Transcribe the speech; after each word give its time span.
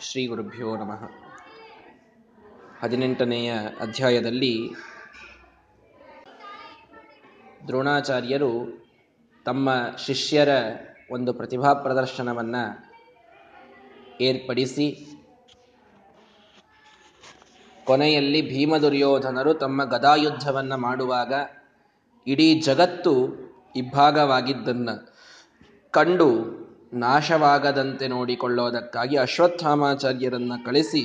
ಶ್ರೀ 0.00 0.26
ಗುರುಭ್ಯೋ 0.26 0.76
ನಮಃ. 0.76 1.02
ಹದಿನೆಂಟನೆಯ 2.80 3.50
ಅಧ್ಯಾಯದಲ್ಲಿ 3.80 4.54
ದ್ರೋಣಾಚಾರ್ಯರು 7.66 8.52
ತಮ್ಮ 9.46 9.68
ಶಿಷ್ಯರ 9.98 10.48
ಒಂದು 11.10 11.32
ಪ್ರತಿಭಾ 11.32 11.74
ಪ್ರದರ್ಶನವನ್ನು 11.74 12.62
ಏರ್ಪಡಿಸಿ 14.20 14.86
ಕೊನೆಯಲ್ಲಿ 17.86 18.42
ಭೀಮ 18.50 18.76
ದುರ್ಯೋಧನರು 18.76 19.54
ತಮ್ಮ 19.54 19.84
ಗದಾಯುದ್ಧವನ್ನು 19.84 20.76
ಮಾಡುವಾಗ 20.76 21.32
ಇಡೀ 22.26 22.60
ಜಗತ್ತು 22.60 23.12
ಇಬ್ಭಾಗವಾಗಿದ್ದನ್ನು 23.76 24.94
ಕಂಡು 25.94 26.28
ನಾಶವಾಗದಂತೆ 26.92 28.08
ನೋಡಿಕೊಳ್ಳೋದಕ್ಕಾಗಿ 28.08 29.16
ಅಶ್ವತ್ಥಾಮಾಚಾರ್ಯರನ್ನು 29.16 30.64
ಕಳಿಸಿ, 30.64 31.02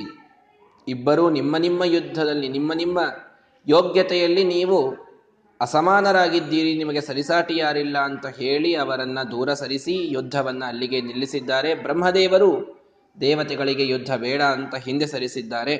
ಇಬ್ಬರೂ 0.88 1.30
ನಿಮ್ಮ 1.30 1.56
ನಿಮ್ಮ 1.56 1.84
ಯುದ್ಧದಲ್ಲಿ, 1.84 2.48
ನಿಮ್ಮ 2.48 2.72
ನಿಮ್ಮ 2.72 3.00
ಯೋಗ್ಯತೆಯಲ್ಲಿ 3.68 4.44
ನೀವು 4.44 5.06
ಅಸಮಾನರಾಗಿದ್ದೀರಿ, 5.60 6.78
ನಿಮಗೆ 6.78 7.00
ಸರಿಸಾಟಿ 7.00 7.56
ಯಾರಿಲ್ಲ 7.56 7.98
ಅಂತ 7.98 8.26
ಹೇಳಿ 8.26 8.74
ಅವರನ್ನು 8.74 9.30
ದೂರ 9.30 9.52
ಸರಿಸಿ 9.54 10.12
ಯುದ್ಧವನ್ನು 10.12 10.66
ಅಲ್ಲಿಗೆ 10.66 11.00
ನಿಲ್ಲಿಸಿದ್ದಾರೆ. 11.00 11.74
ಬ್ರಹ್ಮದೇವರು 11.74 12.50
ದೇವತೆಗಳಿಗೆ 13.20 13.86
ಯುದ್ಧ 13.86 14.14
ಬೇಡ 14.14 14.42
ಅಂತ 14.42 14.74
ಹಿಂದೆ 14.74 15.06
ಸರಿಸಿದ್ದಾರೆ. 15.06 15.76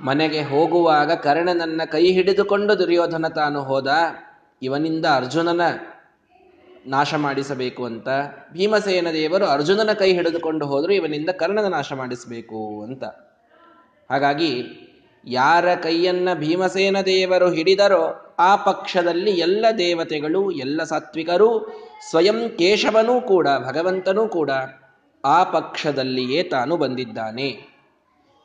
ಮನೆಗೆ 0.00 0.42
ಹೋಗುವಾಗ 0.42 1.12
ಕರ್ಣನನ್ನ 1.12 1.80
ಕೈ 1.84 2.12
ಹಿಡಿದುಕೊಂಡು 2.12 2.78
ದುರ್ಯೋಧನ 2.78 3.28
ತಾನು 3.28 3.62
ಹೋದ, 3.62 3.88
ಇವನಿಂದ 4.62 5.06
ಅರ್ಜುನನ 5.14 5.60
ನಾಶ 6.88 7.14
ಮಾಡಿಸಬೇಕು 7.14 7.84
ಅಂತ 7.84 8.08
ಭೀಮಸೇನ 8.52 9.10
ದೇವರು 9.12 9.46
ಅರ್ಜುನನ 9.46 9.92
ಕೈ 9.92 10.12
ಹಿಡಿದುಕೊಂಡು 10.12 10.66
ಹೋದರೂ, 10.66 10.92
ಇವನಿಂದ 10.92 11.28
ಕರ್ಣನ 11.28 11.68
ನಾಶ 11.68 11.92
ಮಾಡಿಸಬೇಕು 11.92 12.82
ಅಂತ. 12.82 13.04
ಹಾಗಾಗಿ 14.10 14.64
ಯಾರ 15.24 15.74
ಕೈಯನ್ನ 15.74 16.28
ಭೀಮಸೇನ 16.34 17.00
ದೇವರು 17.00 17.50
ಹಿಡಿದರೋ 17.50 18.36
ಆ 18.38 18.56
ಪಕ್ಷದಲ್ಲಿ 18.56 19.30
ಎಲ್ಲ 19.30 19.66
ದೇವತೆಗಳು, 19.78 20.50
ಎಲ್ಲ 20.50 20.82
ಸಾತ್ವಿಕರು, 20.82 21.78
ಸ್ವಯಂ 22.10 22.48
ಕೇಶವನೂ 22.58 23.20
ಕೂಡ, 23.20 23.48
ಭಗವಂತನೂ 23.66 24.28
ಕೂಡ 24.28 24.50
ಆ 25.24 25.44
ಪಕ್ಷದಲ್ಲಿಯೇ 25.44 26.42
ತಾನು 26.42 26.76
ಬಂದಿದ್ದಾನೆ. 26.76 27.78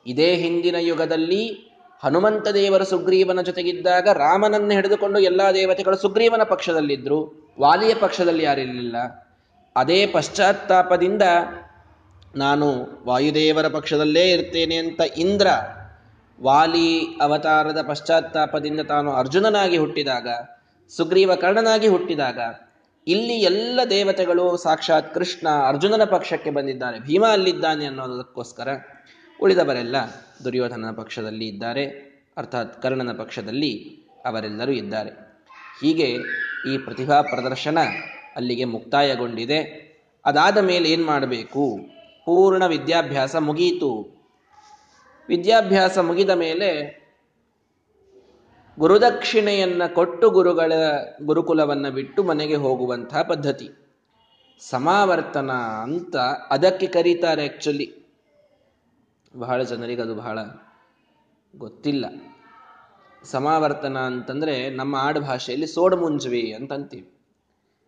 ಇದೇ 0.08 0.36
ಹಿಂದಿನ 0.36 0.76
ಯುಗದಲ್ಲಿ 0.80 1.73
ಹನುಮಂತ 2.04 2.48
ದೇವರು 2.48 2.86
ಸುಗ್ರೀವನ 2.86 3.42
ಜೊತೆಗಿದ್ದಾಗ 3.42 4.08
ರಾಮನನ್ನು 4.10 4.74
ಹಿಡಿದುಕೊಂಡು 4.74 5.20
ಎಲ್ಲಾ 5.20 5.52
ದೇವತೆಗಳು 5.52 5.98
ಸುಗ್ರೀವನ 5.98 6.44
ಪಕ್ಷದಲ್ಲಿದ್ದರು 6.44 7.50
ವಾಲಿಯ 7.60 7.94
ಪಕ್ಷದಲ್ಲಿ 7.94 8.44
ಯಾರಿರಲಿಲ್ಲ. 8.44 8.96
ಅದೇ 9.76 10.06
ಪಶ್ಚಾತ್ತಾಪದಿಂದ 10.06 11.22
ನಾನು 12.36 12.68
ವಾಯುದೇವರ 13.06 13.68
ಪಕ್ಷದಲ್ಲೇ 13.68 14.32
ಇರ್ತೇನೆ 14.32 14.76
ಅಂತ 14.76 15.02
ಇಂದ್ರ 15.18 15.48
ವಾಲಿ 16.42 17.18
ಅವತಾರದ 17.22 17.82
ಪಶ್ಚಾತ್ತಾಪದಿಂದ 17.88 18.80
ತಾನು 18.80 19.12
ಅರ್ಜುನನಾಗಿ 19.12 19.78
ಹುಟ್ಟಿದಾಗ, 19.78 20.28
ಸುಗ್ರೀವ 20.90 21.36
ಕರ್ಣನಾಗಿ 21.36 21.88
ಹುಟ್ಟಿದಾಗ, 21.88 22.40
ಇಲ್ಲಿ 23.08 23.34
ಎಲ್ಲ 23.34 23.80
ದೇವತೆಗಳು 23.90 24.58
ಸಾಕ್ಷಾತ್ 24.58 25.14
ಕೃಷ್ಣ 25.14 25.48
ಅರ್ಜುನನ 25.68 26.04
ಪಕ್ಷಕ್ಕೆ 26.04 26.50
ಬಂದಿದ್ದಾರೆ. 26.50 27.00
ಭೀಮ 27.00 27.26
ಅಲ್ಲಿದ್ದಾನೆ 27.26 27.86
ಅನ್ನೋದಕ್ಕೋಸ್ಕರ 27.86 28.68
ಉಳಿದವರೆಲ್ಲ 29.42 29.96
ದುರ್ಯೋಧನನ 30.46 30.92
ಪಕ್ಷದಲ್ಲಿ 30.92 31.48
ಇದ್ದಾರೆ. 31.48 32.14
ಅರ್ಥಾತ್ 32.38 32.82
ಕರ್ಣನ 32.82 33.18
ಪಕ್ಷದಲ್ಲಿ 33.18 34.04
ಅವರೆಲ್ಲರೂ 34.26 34.72
ಇದ್ದಾರೆ. 34.72 35.10
ಹೀಗೆ 35.82 36.18
ಈ 36.74 36.78
ಪ್ರತಿಭಾ 36.78 37.22
ಪ್ರದರ್ಶನ 37.22 37.78
ಅಲ್ಲಿಗೆ 38.36 38.66
ಮುಕ್ತಾಯಗೊಂಡಿದೆ. 38.66 39.94
ಅದಾದ 40.26 40.58
ಮೇಲೆ 40.58 40.90
ಏನು 40.90 41.06
ಮಾಡಬೇಕು? 41.06 41.78
ಪೂರ್ಣ 42.26 42.66
ವಿದ್ಯಾಭ್ಯಾಸ 42.66 43.36
ಮುಗಿಯಿತು 43.36 44.24
ವಿದ್ಯಾಭ್ಯಾಸ 45.30 45.98
ಮುಗಿದ 45.98 46.30
ಮೇಲೆ 46.30 47.04
ಗುರುದಕ್ಷಿಣೆಯನ್ನು 48.80 49.96
ಕೊಟ್ಟು 49.96 50.30
ಗುರುಗಳ 50.30 50.74
ಗುರುಕುಲವನ್ನು 51.24 51.92
ಬಿಟ್ಟು 51.92 52.24
ಮನೆಗೆ 52.24 52.56
ಹೋಗುವಂತಹ 52.56 53.22
ಪದ್ಧತಿ. 53.22 53.70
ಸಮಾವರ್ತನ 54.70 55.52
ಅಂತ 55.82 56.16
ಅದಕ್ಕೆ 56.50 56.88
ಕರೀತಾರೆ 56.88 57.46
ಆಕ್ಚುಲಿ 57.46 58.03
ಬಹಳ 59.36 59.64
ಜನರಿಗೆ 59.64 60.02
ಅದು 60.02 60.16
ಬಹಳ 60.16 60.40
ಗೊತ್ತಿಲ್ಲ. 61.56 62.06
ಸಮಾವರ್ತನ 63.24 63.98
ಅಂತಂದ್ರೆ 63.98 64.70
ನಮ್ಮ 64.70 64.96
ಆಡು 64.96 65.22
ಭಾಷೆಯಲ್ಲಿ 65.22 65.68
ಸೋಡ 65.68 65.94
ಮುಂಜವಿ 65.94 66.54
ಅಂತ 66.54 66.74
ಅಂತೀವಿ 66.74 67.10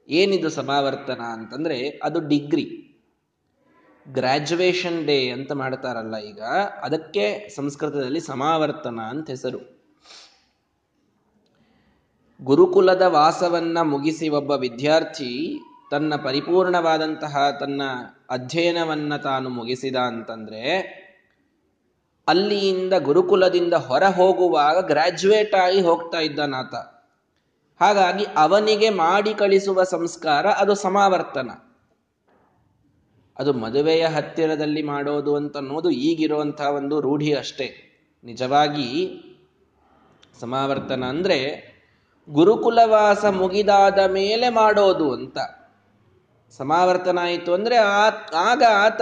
ಏನಿದು 0.10 0.50
ಸಮಾವರ್ತನ 0.50 1.22
ಅಂತಂದ್ರೆ 1.22 1.90
ಅದು 1.90 2.20
ಡಿಗ್ರಿ. 2.20 2.66
ಗ್ರಾಜುವೇಷನ್ 4.12 5.06
ಡೇ 5.06 5.30
ಅಂತ 5.30 5.52
ಮಾಡ್ತಾರಲ್ಲ 5.52 6.18
ಈಗ, 6.18 6.42
ಅದಕ್ಕೆ 6.82 7.50
ಸಂಸ್ಕೃತದಲ್ಲಿ 7.56 8.20
ಸಮಾವರ್ತನ 8.20 9.00
ಅಂತ 9.00 9.30
ಹೆಸರು. 9.30 9.76
ಗುರುಕುಲದ 12.42 13.02
ವಾಸವನ್ನ 13.02 13.78
ಮುಗಿಸಿ 13.82 14.30
ಒಬ್ಬ 14.30 14.52
ವಿದ್ಯಾರ್ಥಿ 14.52 15.60
ತನ್ನ 15.92 16.16
ಪರಿಪೂರ್ಣವಾದಂತಹ 16.16 17.58
ತನ್ನ 17.60 17.82
ಅಧ್ಯಯನವನ್ನ 18.30 19.16
ತಾನು 19.18 19.50
ಮುಗಿಸಿದ 19.50 19.96
ಅಂತಂದ್ರೆ 19.96 20.62
ಅಲ್ಲಿಯಿಂದ 22.28 22.94
ಗುರುಕುಲದಿಂದ 22.94 23.74
ಹೊರ 23.74 24.04
ಹೋಗುವಾಗ 24.04 24.86
ಗ್ರಾಜ್ಯುಯೇಟ್ 24.86 25.56
ಆಗಿ 25.56 25.82
ಹೋಗ್ತಾ 25.82 26.20
ಇದ್ದಾನಾತ. 26.20 26.76
ಹಾಗಾಗಿ 27.82 28.26
ಅವನಿಗೆ 28.38 28.90
ಮಾಡಿ 28.90 29.34
ಕಳಿಸುವ 29.34 29.84
ಸಂಸ್ಕಾರ 29.84 30.48
ಅದು 30.48 30.76
ಸಮಾವರ್ತನ. 30.76 31.50
ಅದು 33.40 33.54
ಮದುವೆಯ 33.54 34.06
ಹತ್ತಿರದಲ್ಲಿ 34.06 34.82
ಮಾಡೋದು 34.82 35.36
ಅಂತ 35.36 35.58
ಅನ್ನೋದು 35.58 35.90
ಈಗಿರುವಂತಹ 35.90 36.68
ಒಂದು 36.68 37.02
ರೂಢಿ 37.02 37.34
ಅಷ್ಟೇ. 37.34 37.76
ನಿಜವಾಗಿ 38.24 38.90
ಸಮಾವರ್ತನ 40.42 41.04
ಅಂದ್ರೆ 41.04 41.40
ಗುರುಕುಲವಾಸ 42.30 43.26
ಮುಗಿದಾದ 43.26 44.00
ಮೇಲೆ 44.00 44.50
ಮಾಡೋದು 44.50 45.14
ಅಂತ. 45.14 45.38
ಸಮಾವರ್ತನ 46.58 47.20
ಆಯಿತು 47.22 47.54
ಅಂದ್ರೆ 47.54 47.76
ಆಗ 48.36 48.64
ಆತ 48.70 49.02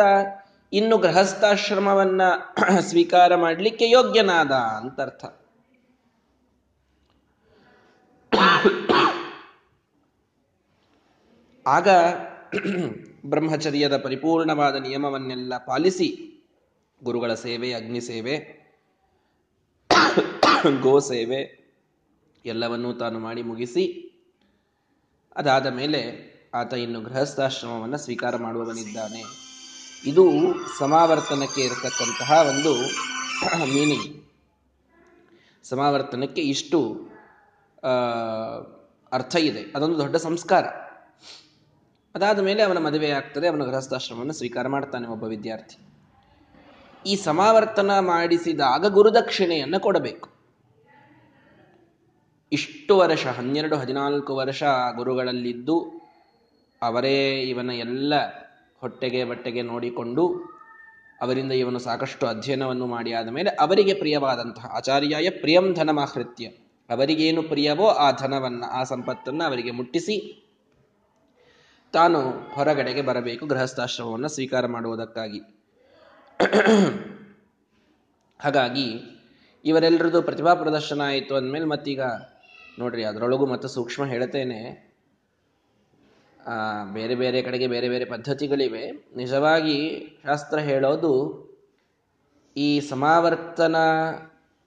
ಇನ್ನು 0.73 0.97
ಗೃಹಸ್ಥಾಶ್ರಮವನ್ನ 0.97 2.21
ಸ್ವೀಕಾರ 2.79 3.35
ಮಾಡಲಿಕ್ಕೆ 3.35 3.89
ಯೋಗ್ಯನಾದ 3.89 4.51
ಅಂತ 4.51 5.01
ಅರ್ಥ. 5.01 5.25
ಆಗ 11.65 11.87
ಬ್ರಹ್ಮಚರ್ಯದ 13.25 13.97
ಪರಿಪೂರ್ಣವಾದ 13.97 14.75
ನಿಯಮವನ್ನೆಲ್ಲ 14.75 15.57
ಪಾಲಿಸಿ 15.57 16.39
ಗುರುಗಳ 17.03 17.33
ಸೇವೆ, 17.33 17.73
ಅಗ್ನಿ 17.73 18.01
ಸೇವೆ, 18.01 18.35
ಗೋ 20.81 20.99
ಸೇವೆ 20.99 21.39
ಎಲ್ಲವನ್ನೂ 22.45 22.93
ತಾನು 22.93 23.19
ಮಾಡಿ 23.19 23.41
ಮುಗಿಸಿ 23.41 23.85
ಅದಾದ 25.35 25.67
ಮೇಲೆ 25.67 26.01
ಆತ 26.53 26.73
ಇನ್ನು 26.73 27.01
ಗೃಹಸ್ಥಾಶ್ರಮವನ್ನು 27.01 27.97
ಸ್ವೀಕಾರ 27.97 28.35
ಮಾಡುವವನಿದ್ದಾನೆ. 28.37 29.42
ಇದು 30.05 30.23
ಸಮಾವರ್ತನಕ್ಕೆ 30.79 31.61
ಇರತಕ್ಕಂತಹ 31.61 32.31
ಒಂದು 32.49 32.71
ಮೀನಿಂಗ್ 33.73 34.07
ಸಮಾವರ್ತನಕ್ಕೆ 35.63 36.41
ಇಷ್ಟು 36.41 36.79
ಅರ್ಥ 39.11 39.35
ಇದೆ. 39.35 39.61
ಅದೊಂದು 39.75 39.97
ದೊಡ್ಡ 39.97 40.15
ಸಂಸ್ಕಾರ. 40.15 40.65
ಅದಾದ 42.15 42.39
ಮೇಲೆ 42.39 42.61
ಅವನ 42.63 42.77
ಮದುವೆ 42.77 43.09
ಆಗ್ತದೆ, 43.11 43.47
ಅವನ 43.47 43.63
ಗೃಹಸ್ಥಾಶ್ರಮವನ್ನು 43.63 44.33
ಸ್ವೀಕಾರ 44.33 44.67
ಮಾಡ್ತಾನೆ 44.67 45.07
ಒಬ್ಬ 45.07 45.23
ವಿದ್ಯಾರ್ಥಿ. 45.23 45.77
ಈ 47.05 47.15
ಸಮಾವರ್ತನ 47.15 47.91
ಮಾಡಿಸಿದಾಗ 47.99 48.85
ಗುರುದಕ್ಷಿಣೆಯನ್ನು 48.85 49.79
ಕೊಡಬೇಕು. 49.79 50.29
ಇಷ್ಟು 52.51 52.97
ವರ್ಷ, 52.97 53.25
ಹನ್ನೆರಡು, 53.27 53.75
ಹದಿನಾಲ್ಕು 53.75 54.35
ವರ್ಷ 54.35 54.63
ಗುರುಗಳಲ್ಲಿದ್ದು, 54.95 55.77
ಅವರೇ 56.81 57.17
ಇವನ 57.41 57.69
ಎಲ್ಲ 57.69 58.13
ಹೊಟ್ಟೆಗೆ 58.83 59.21
ಬಟ್ಟೆಗೆ 59.25 59.61
ನೋಡಿಕೊಂಡು 59.61 60.23
ಅವರಿಂದ 61.21 61.51
ಇವನು 61.51 61.79
ಸಾಕಷ್ಟು 61.79 62.27
ಅಧ್ಯಯನವನ್ನು 62.27 62.85
ಮಾಡಿ 62.87 63.13
ಆದ 63.13 63.29
ಮೇಲೆ 63.29 63.49
ಅವರಿಗೆ 63.49 63.93
ಪ್ರಿಯವಾದಂತಹ 63.93 64.65
ಆಚಾರ್ಯಾಯ 64.75 65.29
ಪ್ರಿಯಂ 65.29 65.73
ಧನಮಾಹೃತ್ಯ. 65.73 66.45
ಅವರಿಗೇನು 66.89 67.43
ಪ್ರಿಯವೋ 67.43 67.87
ಆ 67.87 68.07
ಧನವನ್ನು, 68.11 68.65
ಆ 68.69 68.83
ಸಂಪತ್ತನ್ನು 68.83 69.43
ಅವರಿಗೆ 69.43 69.71
ಮುಟ್ಟಿಸಿ 69.71 70.15
ತಾನು 71.93 72.19
ಹೊರಗಡೆಗೆ 72.53 73.01
ಬರಬೇಕು 73.01 73.45
ಗೃಹಸ್ಥಾಶ್ರಮವನ್ನು 73.45 74.27
ಸ್ವೀಕಾರ 74.27 74.65
ಮಾಡುವುದಕ್ಕಾಗಿ. 74.65 75.41
ಹಾಗಾಗಿ 78.39 78.87
ಇವರೆಲ್ಲರದು 79.65 80.21
ಪ್ರತಿಭಾ 80.21 80.53
ಪ್ರದರ್ಶನ 80.53 81.01
ಆಯಿತು 81.01 81.35
ಅಂದಮೇಲೆ 81.35 81.65
ಮತ್ತೀಗ 81.65 82.01
ನೋಡ್ರಿ 82.79 83.03
ಅದರೊಳಗೂ 83.03 83.45
ಮತ್ತೆ 83.45 83.67
ಸೂಕ್ಷ್ಮ 83.67 84.05
ಹೇಳ್ತೇನೆ. 84.05 84.59
ಬೇರೆ 86.93 87.15
ಬೇರೆ 87.15 87.41
ಕಡೆಗೆ 87.41 87.67
ಬೇರೆ 87.67 87.89
ಬೇರೆ 87.89 88.05
ಪದ್ಧತಿಗಳಿವೆ. 88.05 88.91
ನಿಜವಾಗಿ 89.15 90.07
ಶಾಸ್ತ್ರ 90.23 90.59
ಹೇಳೋದು 90.59 91.43
ಈ 92.57 92.79
ಸಮಾವರ್ತನ 92.79 93.75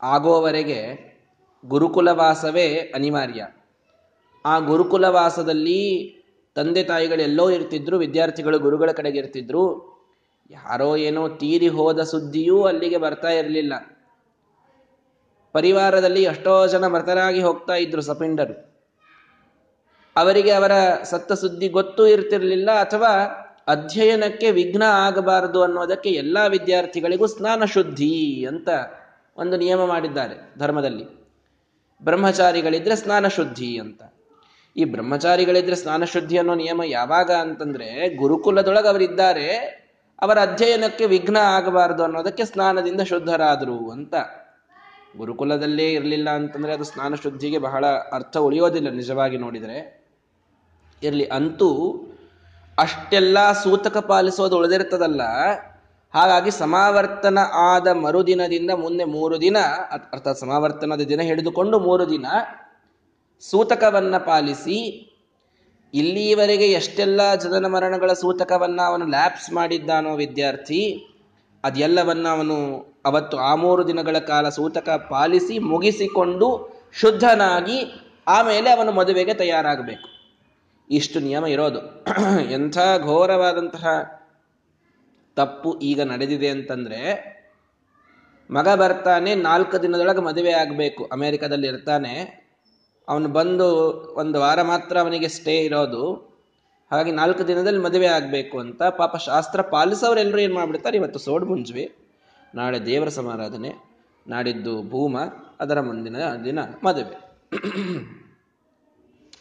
ಆಗೋವರೆಗೆ 0.03 1.07
ಗುರುಕುಲವಾಸವೇ 1.67 2.77
ಅನಿವಾರ್ಯ. 2.79 3.47
ಆ 4.45 4.59
ಗುರುಕುಲವಾಸದಲ್ಲಿ 4.59 6.13
ತಂದೆ 6.55 6.85
ತಾಯಿಗಳೆಲ್ಲೋ 6.85 7.51
ಇರ್ತಿದ್ರು, 7.51 7.99
ವಿದ್ಯಾರ್ಥಿಗಳು 7.99 8.59
ಗುರುಗಳ 8.59 8.91
ಕಡೆಗೆ 8.93 9.19
ಇರ್ತಿದ್ರು, 9.19 9.97
ಯಾರೋ 10.51 10.97
ಏನೋ 10.97 11.29
ತೀರಿ 11.29 11.69
ಹೋದ 11.69 12.01
ಸುದ್ದಿಯೂ 12.01 12.63
ಅಲ್ಲಿಗೆ 12.63 12.97
ಬರ್ತಾ 12.97 13.29
ಇರಲಿಲ್ಲ. 13.29 13.73
ಪರಿವಾರದಲ್ಲಿ 15.53 16.23
ಎಷ್ಟೋ 16.23 16.67
ಜನ 16.67 16.87
ಮೃತರಾಗಿ 16.87 17.43
ಹೋಗ್ತಾ 17.43 17.75
ಇದ್ರು 17.75 18.03
ಸಪಿಂಡರು. 18.03 18.66
ಅವರಿಗೆ 20.17 20.51
ಅವರ 20.51 20.73
ಸತ್ತ 21.03 21.33
ಸುದ್ದಿ 21.33 21.69
ಗೊತ್ತೂ 21.69 22.07
ಇರ್ತಿರಲಿಲ್ಲ 22.07 22.71
ಅಥವಾ 22.71 23.13
ಅಧ್ಯಯನಕ್ಕೆ 23.67 24.51
ವಿಘ್ನ 24.51 24.83
ಆಗಬಾರದು 24.89 25.63
ಅನ್ನೋದಕ್ಕೆ 25.63 26.11
ಎಲ್ಲ 26.11 26.39
ವಿದ್ಯಾರ್ಥಿಗಳಿಗೂ 26.49 27.27
ಸ್ನಾನ 27.27 27.65
ಶುದ್ಧಿ 27.65 28.47
ಅಂತ 28.49 28.69
ಒಂದು 29.37 29.57
ನಿಯಮ 29.57 29.85
ಮಾಡಿದ್ದಾರೆ 29.85 30.59
ಧರ್ಮದಲ್ಲಿ. 30.59 31.27
ಬ್ರಹ್ಮಚಾರಿಗಳಿದ್ರೆ 32.03 32.97
ಸ್ನಾನ 32.97 33.29
ಶುದ್ಧಿ 33.29 33.79
ಅಂತ. 33.79 34.03
ಈ 34.77 34.85
ಬ್ರಹ್ಮಚಾರಿಗಳಿದ್ರೆ 34.85 35.77
ಸ್ನಾನ 35.77 36.05
ಶುದ್ಧಿ 36.05 36.39
ಅನ್ನೋ 36.39 36.55
ನಿಯಮ 36.55 36.83
ಯಾವಾಗ 36.87 37.31
ಅಂತಂದ್ರೆ 37.31 38.17
ಗುರುಕುಲದೊಳಗೆ 38.17 38.89
ಅವರಿದ್ದಾರೆ, 38.89 39.57
ಅವರ 40.23 40.39
ಅಧ್ಯಯನಕ್ಕೆ 40.39 41.07
ವಿಘ್ನ 41.07 41.37
ಆಗಬಾರದು 41.37 42.05
ಅನ್ನೋದಕ್ಕೆ 42.05 42.45
ಸ್ನಾನದಿಂದ 42.45 43.01
ಶುದ್ಧರಾದರು 43.01 43.91
ಅಂತ. 43.91 44.15
ಗುರುಕುಲದಲ್ಲೇ 45.17 45.93
ಇರಲಿಲ್ಲ 45.93 46.31
ಅಂತಂದ್ರೆ 46.31 46.73
ಅದು 46.73 46.85
ಸ್ನಾನ 46.85 47.15
ಶುದ್ಧಿಗೆ 47.15 47.59
ಬಹಳ 47.59 47.87
ಅರ್ಥ 47.87 48.37
ಉಳಿಯೋದಿಲ್ಲ 48.37 48.91
ನಿಜವಾಗಿ 48.91 49.39
ನೋಡಿದರೆ. 49.39 50.06
ಇರಲಿ. 51.03 51.25
ಅಂತೂ 51.25 51.69
ಅಷ್ಟೆಲ್ಲ 52.79 53.53
ಸೂತಕ 53.53 53.97
ಪಾಲಿಸೋದು 53.97 54.59
ಉಳಿದಿರ್ತದಲ್ಲ. 54.59 55.23
ಹಾಗಾಗಿ 56.15 56.51
ಸಮಾವರ್ತನ 56.51 57.39
ಆದ 57.55 57.89
ಮರುದಿನದಿಂದ 57.89 58.71
ಮುಂದೆ 58.71 59.05
ಮೂರು 59.05 59.41
ದಿನ, 59.41 59.57
ಅರ್ಥಾತ್ 60.13 60.41
ಸಮಾವರ್ತನದ 60.41 61.01
ದಿನ 61.01 61.21
ಹಿಡಿದುಕೊಂಡು 61.21 61.79
ಮೂರು 61.79 62.11
ದಿನ 62.11 62.27
ಸೂತಕವನ್ನ 63.43 64.19
ಪಾಲಿಸಿ 64.19 64.79
ಇಲ್ಲಿಯವರೆಗೆ 65.95 66.73
ಎಷ್ಟೆಲ್ಲ 66.73 67.35
ಜನನ 67.35 67.67
ಮರಣಗಳ 67.67 68.13
ಸೂತಕವನ್ನ 68.13 68.81
ಅವನು 68.87 69.07
ಲ್ಯಾಪ್ಸ್ 69.07 69.53
ಮಾಡಿದ್ದಾನೋ 69.53 70.15
ವಿದ್ಯಾರ್ಥಿ 70.15 71.13
ಅದೆಲ್ಲವನ್ನ 71.65 72.29
ಅವನು 72.29 72.57
ಅವತ್ತು 73.05 73.39
ಆ 73.39 73.55
ಮೂರು 73.55 73.87
ದಿನಗಳ 73.87 74.19
ಕಾಲ 74.19 74.49
ಸೂತಕ 74.49 74.89
ಪಾಲಿಸಿ 74.89 75.59
ಮುಗಿಸಿಕೊಂಡು 75.59 76.73
ಶುದ್ಧನಾಗಿ 77.01 77.79
ಆಮೇಲೆ 78.27 78.71
ಅವನು 78.71 78.93
ಮದುವೆಗೆ 78.93 79.35
ತಯಾರಾಗಬೇಕು. 79.35 80.16
ಇಷ್ಟು 80.91 81.21
ನಿಯಮ 81.21 81.47
ಇರೋದು. 81.47 82.05
ಎಂಥ 82.53 82.79
ಘೋರವಾದಂತಹ 83.03 83.87
ತಪ್ಪು 85.37 85.79
ಈಗ 85.79 86.01
ನಡೆದಿದೆ 86.01 86.49
ಅಂತಂದ್ರೆ, 86.49 87.01
ಮಗ 88.51 88.69
ಬರ್ತಾನೆ, 88.69 89.35
ನಾಲ್ಕು 89.35 89.83
ದಿನದೊಳಗೆ 89.83 90.21
ಮದುವೆ 90.21 90.53
ಆಗಬೇಕು. 90.53 91.09
ಅಮೆರಿಕದಲ್ಲಿ 91.13 91.67
ಇರ್ತಾನೆ. 91.67 92.47
ಅವನು 93.09 93.29
ಬಂದು 93.29 93.67
ಒಂದು 94.15 94.41
ವಾರ 94.41 94.63
ಮಾತ್ರ 94.63 95.01
ಅವನಿಗೆ 95.01 95.29
ಸ್ಟೇ 95.29 95.61
ಇರೋದು. 95.61 96.37
ಹಾಗೆ 96.93 97.13
ನಾಲ್ಕು 97.13 97.49
ದಿನದಲ್ಲಿ 97.49 97.81
ಮದುವೆ 97.81 98.07
ಆಗಬೇಕು 98.07 98.59
ಅಂತ 98.59 98.83
ಪಾಪ 98.83 99.17
ಶಾಸ್ತ್ರ 99.17 99.63
ಪಾಲಿಸೋರೆಲ್ಲರೂ 99.63 100.39
ಏನು 100.39 100.55
ಮಾಡ್ಬಿಡ್ತಾರೆ? 100.55 100.97
ಇವತ್ತು 100.97 101.19
ಸೋಡು 101.19 101.47
ಮುಂಜ್ವಿ. 101.47 101.95
ನಾಳೆ 102.55 102.87
ದೇವರ 102.87 103.09
ಸಮಾರಾಧನೆ, 103.09 103.75
ನಾಡಿದ್ದು 104.29 104.83
ಭೂಮ, 104.83 105.19
ಅದರ 105.61 105.81
ಮುಂದಿನ 105.81 106.17
ದಿನ 106.45 106.59
ಮದುವೆ. 106.85 107.17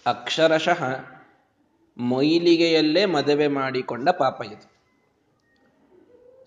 ಅಕ್ಷರಶಃ 0.06 0.84
ಮೊಯ್ಲಿಗೆಯಲ್ಲೇ 1.98 3.06
ಮದುವೆ 3.06 3.48
ಮಾಡಿಕೊಂಡ 3.48 4.10
ಪಾಪ 4.10 4.42
ಇದು. 4.46 4.76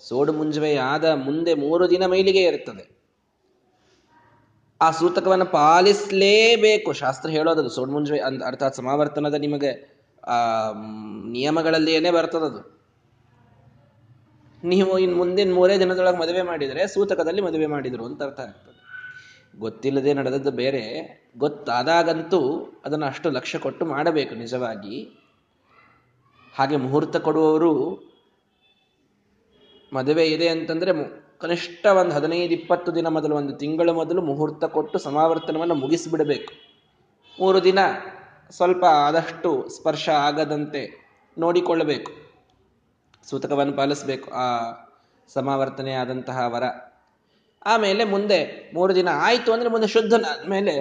ಸೋಡು 0.08 0.32
ಮುಂಜುವೆಯಾದ 0.32 1.04
ಮುಂದೆ 1.04 1.54
ಮೂರು 1.54 1.90
ದಿನ 1.90 2.06
ಮೈಲಿಗೆ 2.06 2.42
ಇರುತ್ತದೆ 2.42 2.98
ಆ 4.80 4.90
ಸೂತಕವನ್ನು 4.90 5.46
ಪಾಲಿಸಲೇಬೇಕು. 5.46 6.92
ಶಾಸ್ತ್ರ 6.92 7.30
ಹೇಳೋದದು, 7.30 7.68
ಸೋಡು 7.68 7.92
ಮುಂಜುವೆ 7.92 8.20
ಅಂದ್ 8.20 8.42
ಅರ್ಥಾತ್ 8.42 8.74
ಸಮಾವರ್ತನದ 8.74 9.34
ನಿಮಗೆ, 9.34 9.98
ಆ 10.26 10.72
ನಿಯಮಗಳಲ್ಲಿ 11.26 11.94
ಏನೇ 11.94 12.10
ಬರ್ತದದು. 12.10 12.78
ನೀವು 14.64 14.98
ಇನ್ 14.98 15.14
ಮುಂದಿನ 15.14 15.54
ಮೂರೇ 15.54 15.78
ದಿನದೊಳಗೆ 15.78 16.18
ಮದುವೆ 16.18 16.42
ಮಾಡಿದರೆ 16.42 16.86
ಸೂತಕದಲ್ಲಿ 16.86 17.40
ಮದುವೆ 17.40 17.66
ಮಾಡಿದ್ರು 17.66 18.04
ಅಂತ 18.04 18.22
ಅರ್ಥ 18.22 18.40
ಆಗ್ತದೆ. 18.40 18.78
ಗೊತ್ತಿಲ್ಲದೆ 19.58 20.12
ನಡೆದದ್ದು 20.12 20.50
ಬೇರೆ. 20.50 20.82
ಗೊತ್ತಾದಾಗಂತೂ 21.38 22.72
ಅದನ್ನು 22.84 23.06
ಅಷ್ಟು 23.06 23.30
ಲಕ್ಷ್ಯ 23.30 23.58
ಕೊಟ್ಟು 23.58 23.86
ಮಾಡಬೇಕು 23.86 24.34
ನಿಜವಾಗಿ. 24.34 25.17
ಹಾಗೆ 26.58 26.76
ಮುಹೂರ್ತ 26.76 27.16
ಕೊಡುವವರು 27.16 27.72
ಮದುವೆ 29.92 30.24
ಇದೆ 30.26 30.48
ಅಂತಂದ್ರೆ 30.48 30.92
ಕನಿಷ್ಠ 31.42 31.86
ಒಂದು 31.86 32.14
ಹದಿನೈದು, 32.14 32.52
ಇಪ್ಪತ್ತು 32.54 32.94
ದಿನ 32.94 33.06
ಮೊದಲು, 33.06 33.34
ಒಂದು 33.36 33.52
ತಿಂಗಳು 33.52 33.92
ಮೊದಲು 33.94 34.20
ಮುಹೂರ್ತ 34.22 34.64
ಕೊಟ್ಟು 34.64 34.98
ಸಮಾವರ್ತನವನ್ನು 34.98 35.74
ಮುಗಿಸಿಬಿಡಬೇಕು. 35.74 36.52
ಮೂರು 37.40 37.58
ದಿನ 37.64 37.78
ಸ್ವಲ್ಪ 38.50 38.84
ಆದಷ್ಟು 38.84 39.50
ಸ್ಪರ್ಶ 39.76 40.08
ಆಗದಂತೆ 40.08 40.82
ನೋಡಿಕೊಳ್ಳಬೇಕು. 41.38 42.12
ಸೂತಕವನ್ನು 43.30 43.74
ಪಾಲಿಸಬೇಕು 43.76 44.28
ಆ 44.30 44.46
ಸಮಾವರ್ತನೆ 45.28 45.92
ಆದಂತಹ 45.94 46.38
ವರ. 46.46 46.64
ಆಮೇಲೆ 47.66 48.04
ಮುಂದೆ 48.04 48.70
ಮೂರು 48.74 48.92
ದಿನ 48.94 49.08
ಆಯಿತು 49.12 49.52
ಅಂದರೆ 49.52 49.68
ಮುಂದೆ 49.68 49.86
ಶುದ್ಧನಾದ 49.86 50.48
ಮೇಲೆ 50.50 50.74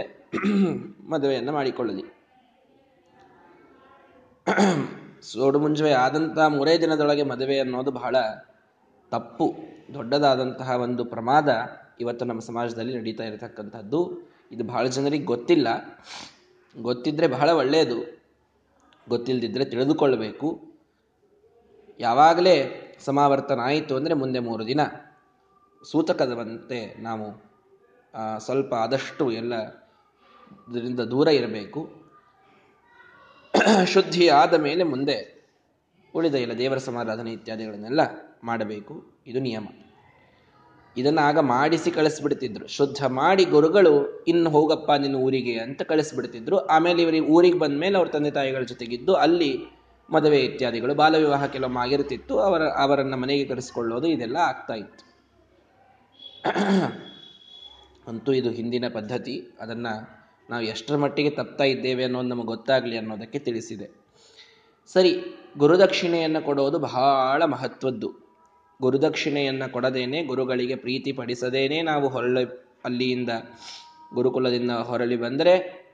ಮದುವೆಯನ್ನು 1.10 1.52
ಮಾಡಿಕೊಳ್ಳಲಿ. 1.52 2.06
ಸೋಡು 5.32 5.60
ಮುಂಜುವೆ 5.60 5.92
ಆದಂತಹ 5.92 6.48
ಮೂರೇ 6.48 6.78
ದಿನದೊಳಗೆ 6.78 7.24
ಮದುವೆ 7.24 7.60
ಅನ್ನೋದು 7.60 7.92
ಬಹಳ 7.92 8.16
ತಪ್ಪು, 9.12 9.56
ದೊಡ್ಡದಾದಂತಹ 9.94 10.70
ಒಂದು 10.70 11.06
ಪ್ರಮಾದ 11.06 11.50
ಇವತ್ತು 12.00 12.26
ನಮ್ಮ 12.26 12.40
ಸಮಾಜದಲ್ಲಿ 12.40 12.98
ನಡೀತಾ 12.98 13.24
ಇರತಕ್ಕಂಥದ್ದು. 13.24 14.00
ಇದು 14.52 14.64
ಬಹಳ 14.64 14.88
ಜನರಿಗೆ 14.88 15.24
ಗೊತ್ತಿಲ್ಲ. 15.24 15.68
ಗೊತ್ತಿದ್ರೆ 16.82 17.28
ಬಹಳ 17.28 17.50
ಒಳ್ಳೆಯದು. 17.50 17.98
ಗೊತ್ತಿಲ್ಲದಿದ್ದರೆ 19.10 19.66
ತಿಳಿದುಕೊಳ್ಳಬೇಕು. 19.66 20.62
ಯಾವಾಗಲೇ 22.00 22.56
ಸಮಾವರ್ತನ 23.06 23.60
ಆಯಿತು 23.60 23.96
ಅಂದರೆ 23.96 24.14
ಮುಂದೆ 24.14 24.40
ಮೂರು 24.40 24.68
ದಿನ. 24.68 24.82
ಸೂತಕದವಂತೆ 25.92 26.80
ನಾವು 27.02 27.28
ಸ್ವಲ್ಪ 28.40 28.74
ಆದಷ್ಟು 28.74 29.32
ಎಲ್ಲ 29.32 29.54
ಇದರಿಂದ 30.70 31.00
ದೂರ 31.00 31.28
ಇರಬೇಕು. 31.28 32.07
ಶುದ್ಧಿ 33.86 34.28
ಆದ 34.28 34.54
ಮೇಲೆ 34.54 34.84
ಮುಂದೆ 34.84 35.48
ಉಳಿದ 36.16 36.36
ಇಲ್ಲ 36.36 36.58
ದೇವರ 36.58 36.78
ಸಮಾರಾಧನೆ 36.78 37.32
ಇತ್ಯಾದಿಗಳನ್ನೆಲ್ಲ 37.32 38.00
ಮಾಡಬೇಕು. 38.44 39.22
ಇದು 39.28 39.40
ನಿಯಮ. 39.40 39.68
ಇದನ್ನು 40.98 41.22
ಆಗ 41.22 41.40
ಮಾಡಿಸಿ 41.40 41.92
ಕಳಿಸ್ಬಿಡ್ತಿದ್ರು. 41.92 42.68
ಶುದ್ಧ 42.68 43.06
ಮಾಡಿ 43.06 43.46
ಗುರುಗಳು, 43.46 44.24
ಇನ್ನು 44.24 44.50
ಹೋಗಪ್ಪ 44.50 44.92
ನಿನ್ನ 44.92 45.16
ಊರಿಗೆ 45.16 45.60
ಅಂತ 45.60 45.82
ಕಳಿಸ್ಬಿಡ್ತಿದ್ರು. 45.82 46.58
ಆಮೇಲೆ 46.58 47.02
ಇವರಿಗೆ 47.02 47.26
ಊರಿಗೆ 47.26 47.60
ಬಂದ 47.60 47.80
ಮೇಲೆ 47.80 47.98
ಅವ್ರ 47.98 48.08
ತಂದೆ 48.08 48.32
ತಾಯಿಗಳ 48.32 48.62
ಜೊತೆಗಿದ್ದು 48.62 49.14
ಅಲ್ಲಿ 49.14 49.60
ಮದುವೆ 50.12 50.40
ಇತ್ಯಾದಿಗಳು 50.40 50.96
ಬಾಲವಿವಾಹ 50.96 51.46
ಕೆಲವೊಮ್ಮೆ 51.46 51.82
ಆಗಿರ್ತಿತ್ತು. 51.82 52.40
ಅವರ, 52.40 52.62
ಅವರನ್ನ 52.62 53.14
ಮನೆಗೆ 53.14 53.46
ಕರೆಸಿಕೊಳ್ಳೋದು 53.46 54.08
ಇದೆಲ್ಲ 54.08 54.36
ಆಗ್ತಾ 54.36 54.74
ಇತ್ತು. 54.74 55.08
ಅಂತೂ 58.08 58.32
ಇದು 58.32 58.50
ಹಿಂದಿನ 58.50 58.86
ಪದ್ಧತಿ. 58.94 59.58
ಅದನ್ನ 59.62 59.88
ನಾವು 60.50 60.64
ಎಷ್ಟರ 60.64 60.96
ಮಟ್ಟಿಗೆ 60.96 61.30
ತಪ್ತಾ 61.30 61.64
ಇದ್ದೇವೆ 61.64 62.04
ಅನ್ನೋದು 62.04 62.28
ನಮಗೆ 62.28 62.46
ಗೊತ್ತಾಗಲಿ 62.46 62.98
ಅನ್ನೋದಕ್ಕೆ 62.98 63.40
ತಿಳಿಸಿದೆ. 63.40 64.08
ಸರಿ, 64.94 65.22
ಗುರುದಕ್ಷಿಣೆಯನ್ನು 65.58 66.46
ಕೊಡೋದು 66.46 66.80
ಬಹಳ 66.80 67.44
ಮಹತ್ವದ್ದು. 67.44 68.14
ಗುರುದಕ್ಷಿಣೆಯನ್ನು 68.82 69.72
ಕೊಡದೇನೆ, 69.72 70.26
ಗುರುಗಳಿಗೆ 70.26 70.76
ಪ್ರೀತಿ 70.76 71.12
ಪಡಿಸದೇನೆ 71.12 71.82
ನಾವು 71.82 72.08
ಹೊರಳಿ, 72.08 72.46
ಅಲ್ಲಿಯಿಂದ 72.86 73.30
ಗುರುಕುಲದಿಂದ 74.14 74.72
ಹೊರಳಿ 74.72 75.16
ಬಂದರೆ 75.16 75.88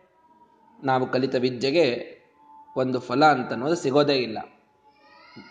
ನಾವು 0.83 1.11
ಕಲಿತ 1.11 1.35
ವಿದ್ಯೆಗೆ 1.35 2.17
ಒಂದು 2.77 2.99
ಫಲ 2.99 3.25
ಅಂತ 3.25 3.51
ಅನ್ನೋದು 3.51 3.75
ಸಿಗೋದೇ 3.75 4.13
ಇಲ್ಲ. 4.13 4.39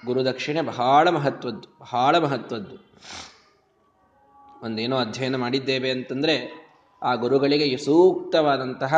ಗುರುದಕ್ಷಿಣೆ 0.04 0.62
ಬಹಳ 0.62 1.08
ಮಹತ್ವದ್ದು 1.08 1.76
ಬಹಳ 1.80 2.18
ಮಹತ್ವದ್ದು. 2.18 2.92
ಒಂದೇನೋ 4.64 4.96
ಅಧ್ಯಯನ 4.96 5.36
ಮಾಡಿದ್ದೇವೆ 5.36 5.90
ಅಂತಂದ್ರೆ 5.90 6.61
ಆ 7.02 7.14
ಗುರುಗಳಿಗೆ 7.14 7.76
ಸೂಕ್ತವಾದಂತಹ 7.76 8.94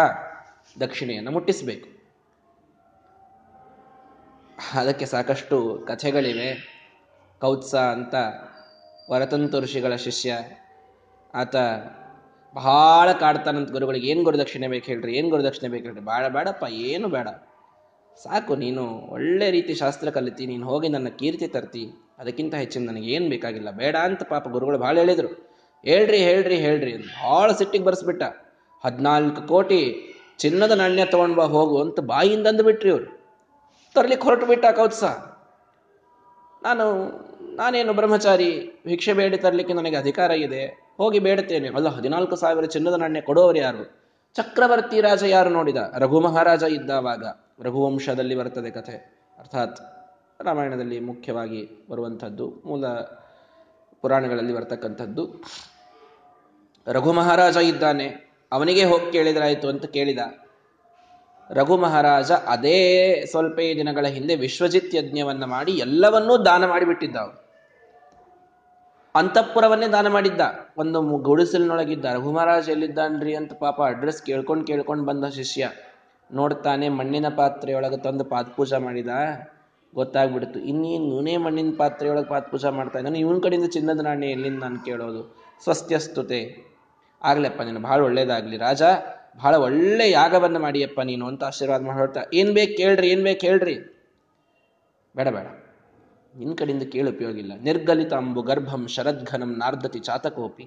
ದಕ್ಷಿಣೆಯನ್ನು 0.81 1.31
ಮುಟ್ಟಿಸಬೇಕು. 1.31 1.89
ಅದಕ್ಕೆ 4.75 5.07
ಸಾಕಷ್ಟು 5.07 5.85
ಕಥೆಗಳಿವೆ. 5.87 6.49
ಕೌತ್ಸ 7.41 7.75
ಅಂತ 7.75 8.15
ವರತಂತು 9.11 9.61
ಋಷಿಗಳ 9.61 9.95
ಶಿಷ್ಯ. 9.95 10.37
ಆತ 11.35 11.57
ಬಹಳ 12.55 13.13
ಕಾಡ್ತಾನಂತ 13.13 13.71
ಗುರುಗಳಿಗೆ, 13.71 14.07
ಏನು 14.07 14.23
ಗುರುದಕ್ಷಿಣೆ 14.23 14.69
ಬೇಕು 14.69 14.87
ಹೇಳ್ರಿ, 14.87 15.17
ಏನು 15.17 15.29
ಗುರುದಕ್ಷಿಣೆ 15.29 15.69
ಬೇಕು 15.69 15.85
ಹೇಳ್ರಿ? 15.85 16.01
ಬೇಡ 16.01 16.27
ಬೇಡಪ್ಪ 16.27 16.65
ಏನು 16.71 17.09
ಬೇಡ 17.09 17.29
ಸಾಕು, 18.23 18.55
ನೀನು 18.55 18.85
ಒಳ್ಳೆ 18.85 19.51
ರೀತಿ 19.51 19.75
ಶಾಸ್ತ್ರ 19.75 20.11
ಕಲಿತಿ, 20.11 20.47
ನೀನು 20.47 20.67
ಹೋಗಿ 20.67 20.89
ನನ್ನ 20.89 21.09
ಕೀರ್ತಿ 21.09 21.47
ತರ್ತಿ, 21.47 21.91
ಅದಕ್ಕಿಂತ 22.19 22.55
ಹೆಚ್ಚಿನ 22.55 22.87
ನನಗೆ 22.91 23.07
ಏನು 23.07 23.29
ಬೇಕಾಗಿಲ್ಲ, 23.29 23.71
ಬೇಡ 23.71 23.97
ಅಂತ 23.97 24.23
ಪಾಪ 24.23 24.49
ಗುರುಗಳು 24.49 24.79
ಭಾಳ 24.79 24.99
ಹೇಳಿದರು. 24.99 25.44
ಹೇಳ್ರಿ 25.89 26.19
ಹೇಳ್ರಿ 26.19 26.57
ಹೇಳ್ರಿ 26.57 26.93
ಭಾಳ 26.97 27.49
ಸಿಟ್ಟಿಗೆ 27.53 27.85
ಬರ್ಸ್ಬಿಟ್ಟ. 27.85 28.23
ಹದಿನಾಲ್ಕು 28.85 29.43
ಕೋಟಿ 29.49 29.81
ಚಿನ್ನದ 30.39 30.71
ನಾಣ್ಯ 30.71 31.05
ತಗೊಂಡ್ 31.05 31.37
ಬಾ 31.37 31.45
ಹೋಗು 31.57 31.77
ಅಂತ 31.83 32.01
ಬಾಯಿಂದ 32.01 32.47
ಅಂದ್ಬಿಟ್ರಿ 32.47 32.91
ಇವರು. 32.91 33.09
ತರ್ಲಿಕ್ಕೆ 33.95 34.25
ಹೊರಟು 34.29 34.47
ಬಿಟ್ಟ 34.47 34.65
ಕೌತ್ಸ. 34.77 35.05
ನಾನು, 36.63 36.87
ನಾನೇನು 37.57 37.93
ಬ್ರಹ್ಮಚಾರಿ, 37.93 38.51
ಭಿಕ್ಷೆ 38.87 39.13
ಬೇಡಿ 39.13 39.37
ತರಲಿಕ್ಕೆ 39.37 39.75
ನನಗೆ 39.75 39.97
ಅಧಿಕಾರ 39.97 40.31
ಇದೆ, 40.31 40.63
ಹೋಗಿ 40.97 41.19
ಬೇಡುತ್ತೇನೆ 41.19 41.69
ಅಲ್ಲ, 41.69 41.89
ಹದಿನಾಲ್ಕು 41.89 42.37
ಸಾವಿರ 42.37 42.65
ಚಿನ್ನದ 42.65 42.95
ನಾಣ್ಯ 42.95 43.21
ಕೊಡೋರು 43.21 43.59
ಯಾರು? 43.59 43.85
ಚಕ್ರವರ್ತಿ 44.37 45.01
ರಾಜ 45.01 45.23
ಯಾರು 45.23 45.51
ನೋಡಿದ? 45.51 45.77
ರಘು 45.99 46.21
ಮಹಾರಾಜ 46.21 46.63
ಇದ್ದಾವಾಗ. 46.63 47.25
ರಘುವಂಶದಲ್ಲಿ 47.63 48.35
ಬರ್ತದೆ 48.35 48.71
ಕಥೆ. 48.71 48.97
ಅರ್ಥಾತ್ 49.39 49.79
ರಾಮಾಯಣದಲ್ಲಿ 50.41 51.01
ಮುಖ್ಯವಾಗಿ 51.01 51.61
ಬರುವಂಥದ್ದು 51.91 52.47
ಮೂಲ 52.67 52.87
ಪುರಾಣಗಳಲ್ಲಿ 54.03 54.55
ಬರ್ತಕ್ಕಂಥದ್ದು 54.55 55.23
ರಘು 56.87 57.13
ಮಹಾರಾಜ 57.13 57.57
ಇದ್ದಾನೆ, 57.57 58.33
ಅವನಿಗೆ 58.53 58.85
ಹೋಗಿ 58.85 59.13
ಕೇಳಿದ್ರಾಯಿತು 59.13 59.69
ಅಂತ 59.69 59.85
ಕೇಳಿದ. 59.85 60.19
ರಘು 61.51 61.77
ಮಹಾರಾಜ, 61.77 62.33
ಅದೇ 62.33 62.79
ಸ್ವಲ್ಪ 63.31 63.57
ದಿನಗಳ 63.57 64.07
ಹಿಂದೆ 64.07 64.37
ವಿಶ್ವಜಿತ್ 64.37 64.95
ಯಜ್ಞವನ್ನು 64.95 65.47
ಮಾಡಿ 65.47 65.73
ಎಲ್ಲವನ್ನೂ 65.73 66.45
ದಾನ 66.45 66.67
ಮಾಡಿಬಿಟ್ಟಿದ್ದ 66.67 67.17
ಅಂತಃಪುರವನ್ನೇ 69.15 69.87
ದಾನ 69.87 70.09
ಮಾಡಿದ್ದ. 70.09 70.41
ಒಂದು 70.77 71.19
ಗುಡಿಸಲಿನೊಳಗಿದ್ದ. 71.19 72.05
ರಘು 72.05 72.33
ಮಹಾರಾಜ್ 72.33 72.71
ಎಲ್ಲಿದ್ದಾನ್ರಿ 72.71 73.35
ಅಂತ 73.35 73.53
ಪಾಪ 73.53 73.83
ಅಡ್ರೆಸ್ 73.83 74.23
ಕೇಳ್ಕೊಂಡು 74.23 74.67
ಕೇಳ್ಕೊಂಡು 74.67 75.05
ಬಂದ 75.05 75.25
ಶಿಷ್ಯ. 75.25 75.71
ನೋಡ್ತಾನೆ 76.35 76.89
ಮಣ್ಣಿನ 76.89 77.29
ಪಾತ್ರೆಯೊಳಗೆ 77.29 77.97
ತಂದು 77.97 78.25
ಪಾತ್ 78.25 78.81
ಮಾಡಿದ. 78.81 79.09
ಗೊತ್ತಾಗ್ಬಿಡ್ತು. 79.95 80.59
ಇನ್ನೇನು 80.59 81.05
ಇವನೇ 81.05 81.37
ಮಣ್ಣಿನ 81.37 81.75
ಪಾತ್ರೆಯೊಳಗೆ 81.77 82.29
ಪಾತ್ 82.29 82.65
ಮಾಡ್ತಾ 82.65 82.99
ಇದ್ದಾನೆ? 82.99 83.19
ಇವನ್ 83.19 83.43
ಕಡೆಯಿಂದ 83.43 83.69
ಚಿನ್ನದ 83.71 84.01
ನಾಣ್ಯ 84.01 84.27
ಎಲ್ಲಿಂದ 84.27 84.61
ನಾನು 84.61 84.85
ಕೇಳೋದು? 84.85 85.37
ಸ್ವಸ್ತ್ಯಸ್ತುತೆ. 85.63 86.74
ಆಗ್ಲಪ್ಪ, 87.25 87.63
ನೀನು 87.63 87.81
ಬಹಳ 87.81 88.01
ಒಳ್ಳೇದಾಗ್ಲಿ 88.01 88.57
ರಾಜ. 88.57 88.83
ಬಹಳ 89.37 89.55
ಒಳ್ಳೆ 89.55 90.11
ಯಾಗವನ್ನು 90.11 90.59
ಮಾಡಿಯಪ್ಪ 90.59 91.01
ನೀನು 91.01 91.27
ಅಂತ 91.27 91.45
ಆಶೀರ್ವಾದ 91.45 91.83
ಮಾಡಿ 91.83 91.99
ಹೇಳ್ತಾ, 91.99 92.23
ಏನ್ 92.35 92.53
ಬೇಕು 92.55 92.77
ಕೇಳ್ರಿ, 92.77 93.09
ಏನ್ 93.09 93.23
ಬೇಕು 93.23 93.47
ಹೇಳ್ರಿ 93.47 93.77
ಬೇಡ 95.17 95.29
ಬೇಡ. 95.29 95.47
ನಿನ್ 96.37 96.59
ಕಡೆಯಿಂದ 96.59 96.83
ಕೇಳು 96.83 97.11
ಉಪಯೋಗ 97.11 97.39
ಇಲ್ಲ. 97.39 97.53
ನಿರ್ಗಲಿತ 97.63 98.13
ಅಂಬು 98.15 98.43
ಗರ್ಭಂ 98.43 98.87
ಶರದ್ಘನಂ 98.87 99.53
ನಾರ್ದತಿ 99.59 99.99
ಚಾತಕೋಪಿ. 99.99 100.65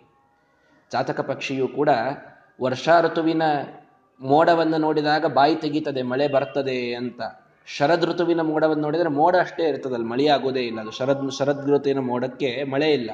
ಚಾತಕ 0.91 1.19
ಪಕ್ಷಿಯು 1.19 1.67
ಕೂಡ 1.67 1.89
ವರ್ಷಾ 2.61 3.01
ಋತುವಿನ 3.01 3.43
ಮೋಡವನ್ನು 4.21 4.77
ನೋಡಿದಾಗ 4.77 5.25
ಬಾಯಿ 5.25 5.55
ತೆಗೀತದೆ, 5.55 6.01
ಮಳೆ 6.01 6.27
ಬರ್ತದೆ 6.27 6.93
ಅಂತ. 6.93 7.21
ಶರದ್ 7.67 8.05
ಋತುವಿನ 8.05 8.41
ಮೋಡವನ್ನು 8.41 8.83
ನೋಡಿದರೆ 8.83 9.09
ಮೋಡ 9.09 9.35
ಅಷ್ಟೇ 9.39 9.63
ಇರ್ತದಲ್ಲ 9.69 10.05
ಮಳೆ 10.05 10.27
ಆಗೋದೇ 10.27 10.61
ಇಲ್ಲ. 10.61 10.79
ಅದು 10.79 10.91
ಶರದ್ 10.91 11.31
ಶರದ್ 11.31 11.69
ಋತುವಿನ 11.69 11.99
ಮೋಡಕ್ಕೆ 11.99 12.63
ಮಳೆ 12.63 12.93
ಇಲ್ಲ. 12.93 13.11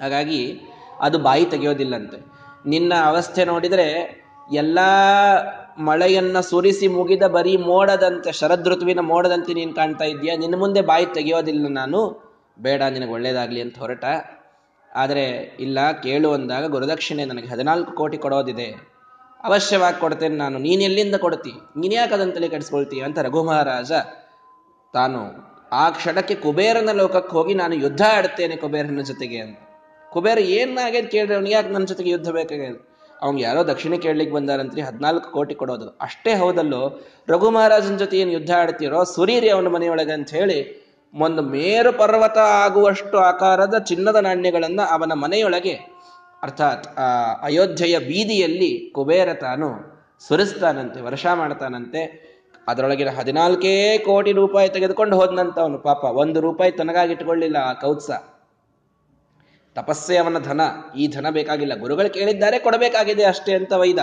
ಹಾಗಾಗಿ 0.00 0.60
ಅದು 1.00 1.18
ಬಾಯಿ 1.18 1.44
ತೆಗೆಯೋದಿಲ್ಲಂತೆ. 1.44 2.39
ನಿನ್ನ 2.66 2.92
ಅವಸ್ಥೆ 3.04 3.44
ನೋಡಿದರೆ 3.44 4.20
ಎಲ್ಲ 4.54 4.78
ಮಳೆಯನ್ನ 5.78 6.40
ಸುರಿಸಿ 6.40 6.88
ಮುಗಿದ 6.88 7.22
ಬರೀ 7.22 7.56
ಮೋಡದಂತೆ, 7.56 8.32
ಶರದ್ 8.32 8.68
ಋತುವಿನ 8.68 9.00
ಮೋಡದಂತೆ 9.00 9.54
ನೀನು 9.54 9.74
ಕಾಣ್ತಾ 9.74 10.04
ಇದೆಯಾ 10.04 10.36
ನಿನ್ನ 10.36 10.58
ಮುಂದೆ 10.58 10.80
ಬಾಯಿ 10.80 11.06
ತೆಗೆಯೋದಿಲ್ಲ 11.06 11.66
ನಾನು. 11.68 12.30
ಬೇಡ, 12.60 12.82
ನಿನಗೆ 12.82 13.10
ಒಳ್ಳೇದಾಗ್ಲಿ 13.10 13.60
ಅಂತ 13.60 13.78
ಹೊರಟ. 13.78 14.04
ಆದರೆ 14.94 15.56
ಇಲ್ಲ, 15.60 15.92
ಕೇಳು 16.02 16.32
ಅಂದಾಗ 16.32 16.66
ಗುರುದಕ್ಷಿಣೆ 16.66 17.24
ನನಗೆ 17.24 17.46
ಹದಿನಾಲ್ಕು 17.46 17.92
ಕೋಟಿ 17.92 18.18
ಕೊಡೋದಿದೆ. 18.18 18.90
ಅವಶ್ಯವಾಗಿ 19.44 20.00
ಕೊಡ್ತೇನೆ 20.00 20.36
ನಾನು. 20.36 20.58
ನೀನು 20.58 20.82
ಎಲ್ಲಿಂದ 20.82 21.14
ಕೊಡ್ತಿ? 21.14 21.52
ನೀನು 21.76 21.94
ಯಾಕೆ 21.94 22.48
ಕೆಡಿಸ್ಕೊಳ್ತೀಯ 22.48 23.02
ಅಂತ 23.02 23.18
ರಘು 23.18 23.44
ಮಹಾರಾಜ 23.44 23.92
ತಾನು 24.92 25.50
ಆ 25.72 25.90
ಕ್ಷಣಕ್ಕೆ 25.90 26.34
ಕುಬೇರನ 26.34 26.88
ಲೋಕಕ್ಕೆ 26.92 27.32
ಹೋಗಿ 27.32 27.54
ನಾನು 27.54 27.74
ಯುದ್ಧ 27.74 28.02
ಆಡ್ತೇನೆ 28.12 28.56
ಕುಬೇರನ 28.56 29.00
ಜೊತೆಗೆ 29.00 29.38
ಅಂತ. 29.38 29.58
ಕುಬೇರ 30.12 30.38
ಏನ್ 30.58 30.72
ಆಗ್ಯದ 30.84 31.08
ಕೇಳ್ರಿ 31.14 31.34
ಅವ್ನಿಗೆ? 31.38 31.54
ಯಾಕೆ 31.56 31.70
ನನ್ನ 31.74 31.86
ಜೊತೆಗೆ 31.92 32.10
ಯುದ್ಧ 32.14 32.28
ಬೇಕಾಗ್ಯದ? 32.38 32.76
ಅವ್ನಿಗೆ 33.24 33.44
ಯಾರೋ 33.46 33.60
ದಕ್ಷಿಣ 33.70 33.94
ಕೇಳಲಿಕ್ಕೆ 34.04 34.34
ಬಂದಾರಂತ್ರಿ, 34.36 34.80
ಹದಿನಾಲ್ಕು 34.88 35.28
ಕೋಟಿ 35.36 35.54
ಕೊಡೋದು. 35.62 35.86
ಅಷ್ಟೇ 36.06 36.32
ಹೌದಲ್ಲೋ? 36.42 36.82
ರಘು 37.32 37.48
ಮಹಾರಾಜನ 37.56 37.96
ಜೊತೆ 38.02 38.16
ಏನು 38.22 38.32
ಯುದ್ಧ 38.36 38.52
ಆಡ್ತೀರೋ? 38.60 39.00
ಸುರೀರಿ 39.14 39.48
ಅವನ 39.54 39.68
ಮನೆಯೊಳಗೆ 39.76 40.14
ಅಂತ 40.18 40.30
ಹೇಳಿ, 40.38 40.58
ಒಂದು 41.14 41.42
ಮೇರು 41.54 41.92
ಪರ್ವತ 41.92 42.38
ಆಗುವಷ್ಟು 42.64 43.18
ಆಕಾರದ 43.30 43.78
ಚಿನ್ನದ 43.90 44.18
ನಾಣ್ಯಗಳನ್ನು 44.28 44.84
ಅವನ 44.94 45.12
ಮನೆಯೊಳಗೆ, 45.24 45.74
ಅರ್ಥಾತ್ 46.42 46.86
ಅಯೋಧ್ಯೆಯ 47.48 47.96
ಬೀದಿಯಲ್ಲಿ 48.08 48.72
ಕುಬೇರ 48.96 49.28
ತಾನು 49.44 49.68
ಸುರಿಸ್ತಾನಂತೆ, 50.28 50.98
ವರ್ಷ 51.08 51.26
ಮಾಡ್ತಾನಂತೆ. 51.40 52.02
ಅದರೊಳಗಿನ 52.68 53.10
ಹದಿನಾಲ್ಕೇ 53.18 53.74
ಕೋಟಿ 53.98 54.32
ರೂಪಾಯಿ 54.32 54.68
ತೆಗೆದುಕೊಂಡು 54.68 55.14
ಹೋದ್ನಂತ 55.16 55.56
ಅವನು 55.58 55.78
ಪಾಪ. 55.88 56.02
ಒಂದು 56.22 56.38
ರೂಪಾಯಿ 56.40 56.72
ತನಗಾಗಿಟ್ಕೊಳ್ಳಿಲ್ಲ 56.72 57.58
ಆ 57.70 57.72
ಕೌತ್ಸ. 57.84 58.10
ತಪಸ್ಸೆ 59.74 60.16
ಅವನ 60.16 60.38
ಧನ. 60.38 60.60
ಈ 60.96 61.04
ಧನ 61.08 61.26
ಬೇಕಾಗಿಲ್ಲ. 61.30 61.74
ಗುರುಗಳು 61.74 62.10
ಕೇಳಿದ್ದಾರೆ, 62.12 62.58
ಕೊಡಬೇಕಾಗಿದೆ 62.58 63.24
ಅಷ್ಟೇ 63.24 63.52
ಅಂತ 63.54 63.72
ವೈದ. 63.72 63.98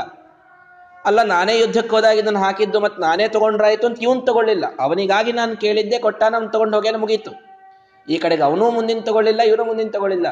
ಅಲ್ಲ, 1.05 1.23
ನಾನೇ 1.23 1.59
ಯುದ್ಧಕ್ಕೆ 1.59 1.95
ಹೋದಾಗ 1.95 2.17
ಇದನ್ನು 2.17 2.39
ಹಾಕಿದ್ದು 2.39 2.79
ಮತ್ತೆ 2.79 3.01
ನಾನೇ 3.01 3.27
ತಗೊಂಡ್ರಾಯ್ತು 3.27 3.87
ಅಂತ 3.87 3.97
ಇವನು 4.01 4.21
ತಗೊಳ್ಳಿಲ್ಲ. 4.21 4.65
ಅವನಿಗಾಗಿ 4.79 5.31
ನಾನು 5.31 5.57
ಕೇಳಿದ್ದೆ 5.57 5.99
ಕೊಟ್ಟ 5.99 6.23
ನಾನು 6.29 6.47
ತಗೊಂಡು 6.49 6.77
ಹೋಗೇನೆ 6.77 6.97
ಮುಗೀತು. 6.97 7.31
ಈ 8.09 8.17
ಕಡೆಗೆ 8.17 8.43
ಅವನೂ 8.43 8.71
ಮುಂದಿನ 8.71 8.99
ತಗೊಳ್ಳಿಲ್ಲ, 8.99 9.41
ಇವನು 9.41 9.63
ಮುಂದಿನ 9.63 9.89
ತಗೊಳ್ಳಿಲ್ಲ. 9.89 10.27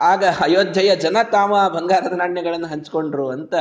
ಆಗ 0.00 0.24
ಅಯೋಧ್ಯೆಯ 0.40 0.96
ಜನ 0.96 1.16
ತಾಮ 1.32 1.52
ಬಂಗಾರದ 1.68 2.12
ನಾಣ್ಯಗಳನ್ನು 2.12 2.66
ಹಂಚಿಕೊಂಡ್ರು 2.66 3.30
ಅಂತ 3.30 3.54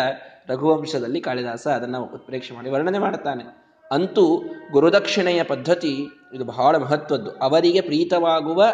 ರಘುವಂಶದಲ್ಲಿ 0.48 1.22
ಕಾಳಿದಾಸ 1.22 1.68
ಅದನ್ನು 1.68 2.04
ಉತ್ಪ್ರೇಕ್ಷೆ 2.04 2.54
ಮಾಡಿ 2.56 2.70
ವರ್ಣನೆ 2.70 3.00
ಮಾಡುತ್ತಾನೆ 3.00 3.44
ಅಂತೂ 3.92 4.44
ಗುರುದಕ್ಷಿಣೆಯ 4.72 5.44
ಪದ್ಧತಿ 5.44 5.94
ಇದು 6.34 6.44
ಬಹಳ 6.44 6.76
ಮಹತ್ವದ್ದು. 6.78 7.32
ಅವರಿಗೆ 7.32 7.82
ಪ್ರೀತವಾಗುವ 7.82 8.66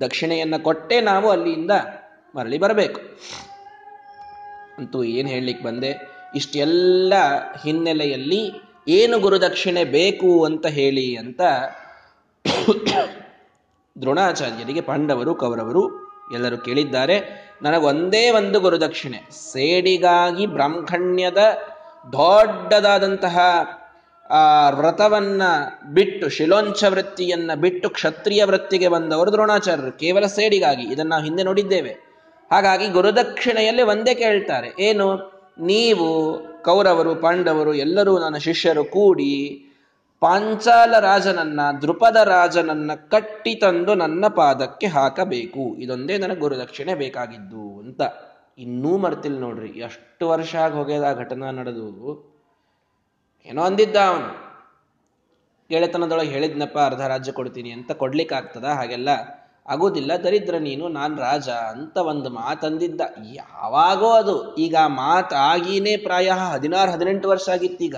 ದಕ್ಷಿಣೆಯನ್ನ 0.00 0.56
ಕೊಟ್ಟೆ 0.56 1.00
ನಾವು 1.00 1.30
ಅಲ್ಲಿಂದ 1.30 1.70
ಮರಳಿ 2.36 2.58
ಬರಬೇಕು. 2.58 3.00
ಅಂತೂ 4.78 5.04
ಏನು 5.04 5.28
ಹೇಳಲಿಕ್ಕೆ 5.28 5.64
ಬಂದೆ? 5.64 6.14
ಇಷ್ಟೆಲ್ಲ 6.34 7.12
ಹಿನ್ನೆಲೆಯಲ್ಲಿ 7.62 8.52
ಏನು 8.88 9.18
ಗುರುದಕ್ಷಿಣೆ 9.18 9.84
ಬೇಕು 9.84 10.44
ಅಂತ 10.44 10.66
ಹೇಳಿ 10.66 11.16
ಅಂತ 11.16 11.40
ದ್ರೋಣಾಚಾರ್ಯರಿಗೆ 14.00 14.80
ಪಾಂಡವರು, 14.80 15.34
ಕೌರವರು 15.34 16.04
ಎಲ್ಲರೂ 16.34 16.56
ಕೇಳಿದ್ದಾರೆ. 16.56 17.44
ನನಗೊಂದೇ 17.62 18.30
ಒಂದು 18.30 18.60
ಗುರುದಕ್ಷಿಣೆ. 18.60 19.18
ಸೇಡಿಗಾಗಿ 19.52 20.46
ಬ್ರಾಹ್ಮಣ್ಯದ 20.46 21.38
ದೊಡ್ಡದಾದಂತಹ 22.12 23.38
ಆ 24.30 24.70
ವ್ರತವನ್ನ 24.70 25.42
ಬಿಟ್ಟು, 25.92 26.28
ಶಿಲೋಂಚ 26.28 26.84
ವೃತ್ತಿಯನ್ನ 26.84 27.50
ಬಿಟ್ಟು 27.54 27.90
ಕ್ಷತ್ರಿಯ 27.90 28.44
ವೃತ್ತಿಗೆ 28.44 28.88
ಬಂದವರು 28.88 29.32
ದ್ರೋಣಾಚಾರ್ಯರು. 29.32 29.92
ಕೇವಲ 29.92 30.26
ಸೇಡಿಗಾಗಿ. 30.26 30.82
ಇದನ್ನ 30.82 31.14
ಹಿಂದೆ 31.24 31.42
ನೋಡಿದ್ದೇವೆ. 31.42 31.90
ಹಾಗಾಗಿ 32.52 32.88
ಗುರುದಕ್ಷಿಣೆಯಲ್ಲಿ 32.88 33.82
ಒಂದೇ 33.82 34.14
ಕೇಳ್ತಾರೆ. 34.14 34.82
ಏನು? 34.82 35.34
ನೀವು 35.60 36.38
ಕೌರವರು, 36.64 37.14
ಪಾಂಡವರು 37.14 37.74
ಎಲ್ಲರೂ 37.74 38.18
ನನ್ನ 38.18 38.36
ಶಿಷ್ಯರು 38.36 38.84
ಕೂಡಿ 38.84 39.66
ಪಾಂಚಾಲ 40.20 40.98
ರಾಜನನ್ನ 40.98 41.60
ದೃಪದ 41.82 42.16
ರಾಜನನ್ನ 42.16 42.90
ಕಟ್ಟಿ 42.94 43.54
ತಂದು 43.54 43.94
ನನ್ನ 43.94 44.26
ಪಾದಕ್ಕೆ 44.28 44.86
ಹಾಕಬೇಕು. 44.86 45.76
ಇದೊಂದೇ 45.78 46.18
ನನಗೆ 46.18 46.40
ಗುರುದಕ್ಷಿಣೆ 46.40 46.94
ಬೇಕಾಗಿದ್ದು 46.94 47.78
ಅಂತ. 47.78 48.00
ಇನ್ನೂ 48.58 48.96
ಮರ್ತಿಲ್ 48.96 49.40
ನೋಡ್ರಿ. 49.40 49.68
ಎಷ್ಟು 49.68 50.28
ವರ್ಷ 50.28 50.56
ಆಗಿ 50.56 50.74
ಹೋಗ್ಯದ 50.74 51.16
ಘಟನಾ 51.18 51.50
ನಡೆದು. 51.50 52.33
ಏನೋ 53.46 53.62
ಅಂದಿದ್ದ 53.62 53.96
ಅವನು. 53.96 54.44
ಗೆಳೆತನದೊಳಗೆ 55.70 56.28
ಹೇಳಿದ್ನಪ್ಪ, 56.28 56.78
ಅರ್ಧ 56.78 57.00
ರಾಜ್ಯ 57.00 57.32
ಕೊಡ್ತೀನಿ 57.32 57.70
ಅಂತ 57.70 57.92
ಕೊಡ್ಲಿಕ್ಕಾಗ್ತದ? 57.92 58.64
ಹಾಗೆಲ್ಲ 58.64 59.08
ಆಗೋದಿಲ್ಲ. 59.66 60.16
ದರಿದ್ರ 60.16 60.56
ನೀನು, 60.58 60.88
ನಾನು 60.88 61.16
ರಾಜ 61.16 61.48
ಅಂತ 61.48 61.96
ಒಂದು 61.96 62.30
ಮಾತಂದಿದ್ದ. 62.30 63.00
ಯಾವಾಗೋ 63.24 64.10
ಅದು. 64.10 64.54
ಈಗ 64.54 64.76
ಮಾತಾಗಿನೇ 64.86 65.96
ಪ್ರಾಯ 65.96 66.30
ಹದಿನಾರು, 66.30 66.92
ಹದಿನೆಂಟು 66.92 67.28
ವರ್ಷ 67.28 67.48
ಆಗಿತ್ತೀಗ. 67.48 67.96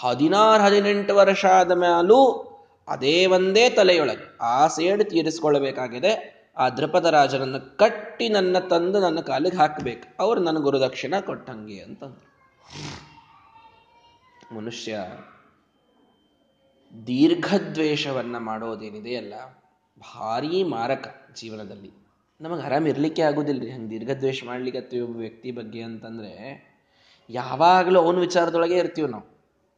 ಹದಿನಾರು, 0.00 0.62
ಹದಿನೆಂಟು 0.62 1.16
ವರ್ಷ 1.16 1.44
ಆದ 1.44 1.70
ಮೇಲೂ 1.70 2.46
ಅದೇ 2.88 3.26
ಒಂದೇ 3.26 3.70
ತಲೆಯೊಳಗೆ 3.70 4.36
ಆ 4.40 4.66
ಸೇಡು 4.66 5.04
ತೀರಿಸ್ಕೊಳ್ಬೇಕಾಗಿದೆ. 5.04 6.40
ಆ 6.56 6.68
ದೃಪದ 6.68 7.04
ರಾಜನನ್ನು 7.04 7.76
ಕಟ್ಟಿ 7.76 8.28
ನನ್ನ 8.28 8.58
ತಂದು 8.58 9.00
ನನ್ನ 9.00 9.20
ಕಾಲಿಗೆ 9.20 9.56
ಹಾಕಬೇಕು. 9.56 10.22
ಅವ್ರು 10.22 10.40
ನನ್ನ 10.40 10.58
ಗುರುದಕ್ಷಿಣ 10.58 11.14
ಕೊಟ್ಟಂಗೆ 11.20 11.82
ಅಂತಂದ್ರು. 11.82 12.30
ಮನುಷ್ಯ 14.52 14.98
ದೀರ್ಘದ್ವೇಷವನ್ನ 17.06 18.38
ಮಾಡೋದೇನಿದೆ 18.38 19.16
ಅಲ್ಲ, 19.16 19.34
ಭಾರೀ 19.98 20.62
ಮಾರಕ 20.62 21.14
ಜೀವನದಲ್ಲಿ. 21.36 21.90
ನಮಗೆ 22.40 22.62
ಆರಾಮ 22.62 22.86
ಇರಲಿಕ್ಕೆ 22.86 23.22
ಆಗೋದಿಲ್ಲ 23.22 23.62
ರೀ 23.62 23.70
ಹಂಗೆ 23.70 23.90
ದೀರ್ಘದ್ವೇಷ 23.90 24.44
ಮಾಡ್ಲಿಕ್ಕೆ 24.44 25.00
ಒಬ್ಬ 25.00 25.16
ವ್ಯಕ್ತಿ 25.16 25.50
ಬಗ್ಗೆ 25.50 25.82
ಅಂತಂದ್ರೆ, 25.82 26.32
ಯಾವಾಗಲೂ 27.30 28.00
ಅವನ 28.00 28.18
ವಿಚಾರದೊಳಗೆ 28.18 28.74
ಇರ್ತೀವಿ 28.78 29.08
ನಾವು. 29.08 29.26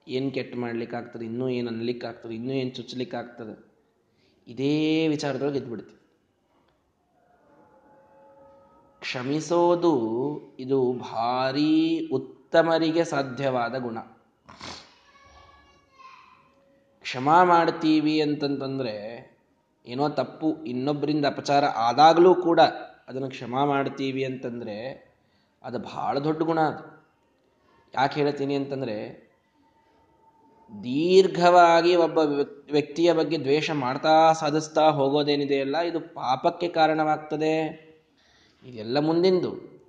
ಏನು 0.08 0.30
ಕೆಟ್ಟ 0.30 0.56
ಮಾಡ್ಲಿಕ್ಕೆ 0.56 0.96
ಆಗ್ತದೆ 0.96 1.24
ಇನ್ನೂ 1.24 1.48
ಏನು 1.48 1.68
ಅನ್ಲಿಕ್ಕೆ 1.68 2.06
ಆಗ್ತದೆ 2.06 2.34
ಇನ್ನೂ 2.34 2.52
ಏನು 2.52 2.70
ಚುಚ್ಚಲಿಕ್ಕೆ 2.70 3.16
ಆಗ್ತದೆ 3.16 3.72
ಇದೇ 4.48 5.08
ವಿಚಾರದೊಳಗೆ 5.08 5.58
ಇದ್ಬಿಡ್ತೀವಿ. 5.58 5.98
ಕ್ಷಮಿಸೋದು 9.00 9.92
ಇದು 10.58 10.92
ಭಾರೀ 10.92 12.08
ಉತ್ತಮರಿಗೆ 12.08 13.04
ಸಾಧ್ಯವಾದ 13.04 13.78
ಗುಣ. 13.78 13.98
ಕ್ಷಮಾ 17.12 17.44
ಮಾಡ್ತೀವಿ 17.44 18.20
ಅಂತಂತಂದರೆ 18.20 18.94
ಏನೋ 19.86 20.08
ತಪ್ಪು, 20.08 20.64
ಇನ್ನೊಬ್ಬರಿಂದ 20.64 21.26
ಅಪಚಾರ 21.26 21.64
ಆದಾಗಲೂ 21.64 22.34
ಕೂಡ 22.34 22.60
ಅದನ್ನು 23.08 23.28
ಕ್ಷಮಾ 23.28 23.64
ಮಾಡ್ತೀವಿ 23.64 24.24
ಅಂತಂದ್ರೆ 24.24 24.76
ಅದು 25.62 25.78
ಬಹಳ 25.78 26.18
ದೊಡ್ಡ 26.18 26.42
ಗುಣ 26.42 26.60
ಅದು. 26.60 27.08
ಯಾಕೆ 27.94 28.20
ಹೇಳ್ತೀನಿ 28.20 28.54
ಅಂತಂದ್ರೆ 28.54 28.96
ದೀರ್ಘವಾಗಿ 30.84 31.96
ಒಬ್ಬ 31.96 32.18
ವ್ಯಕ್ತಿಯ 32.72 33.12
ಬಗ್ಗೆ 33.12 33.38
ದ್ವೇಷ 33.38 33.70
ಮಾಡ್ತಾ 33.70 34.32
ಸಾಧಿಸ್ತಾ 34.32 34.90
ಹೋಗೋದೇನಿದೆಯಲ್ಲ 34.90 35.78
ಇದು 35.78 36.00
ಪಾಪಕ್ಕೆ 36.00 36.68
ಕಾರಣವಾಗ್ತದೆ. 36.68 37.54
ಇದೆಲ್ಲ 38.64 38.98
ಮುಂದಿಂದು. 38.98 39.82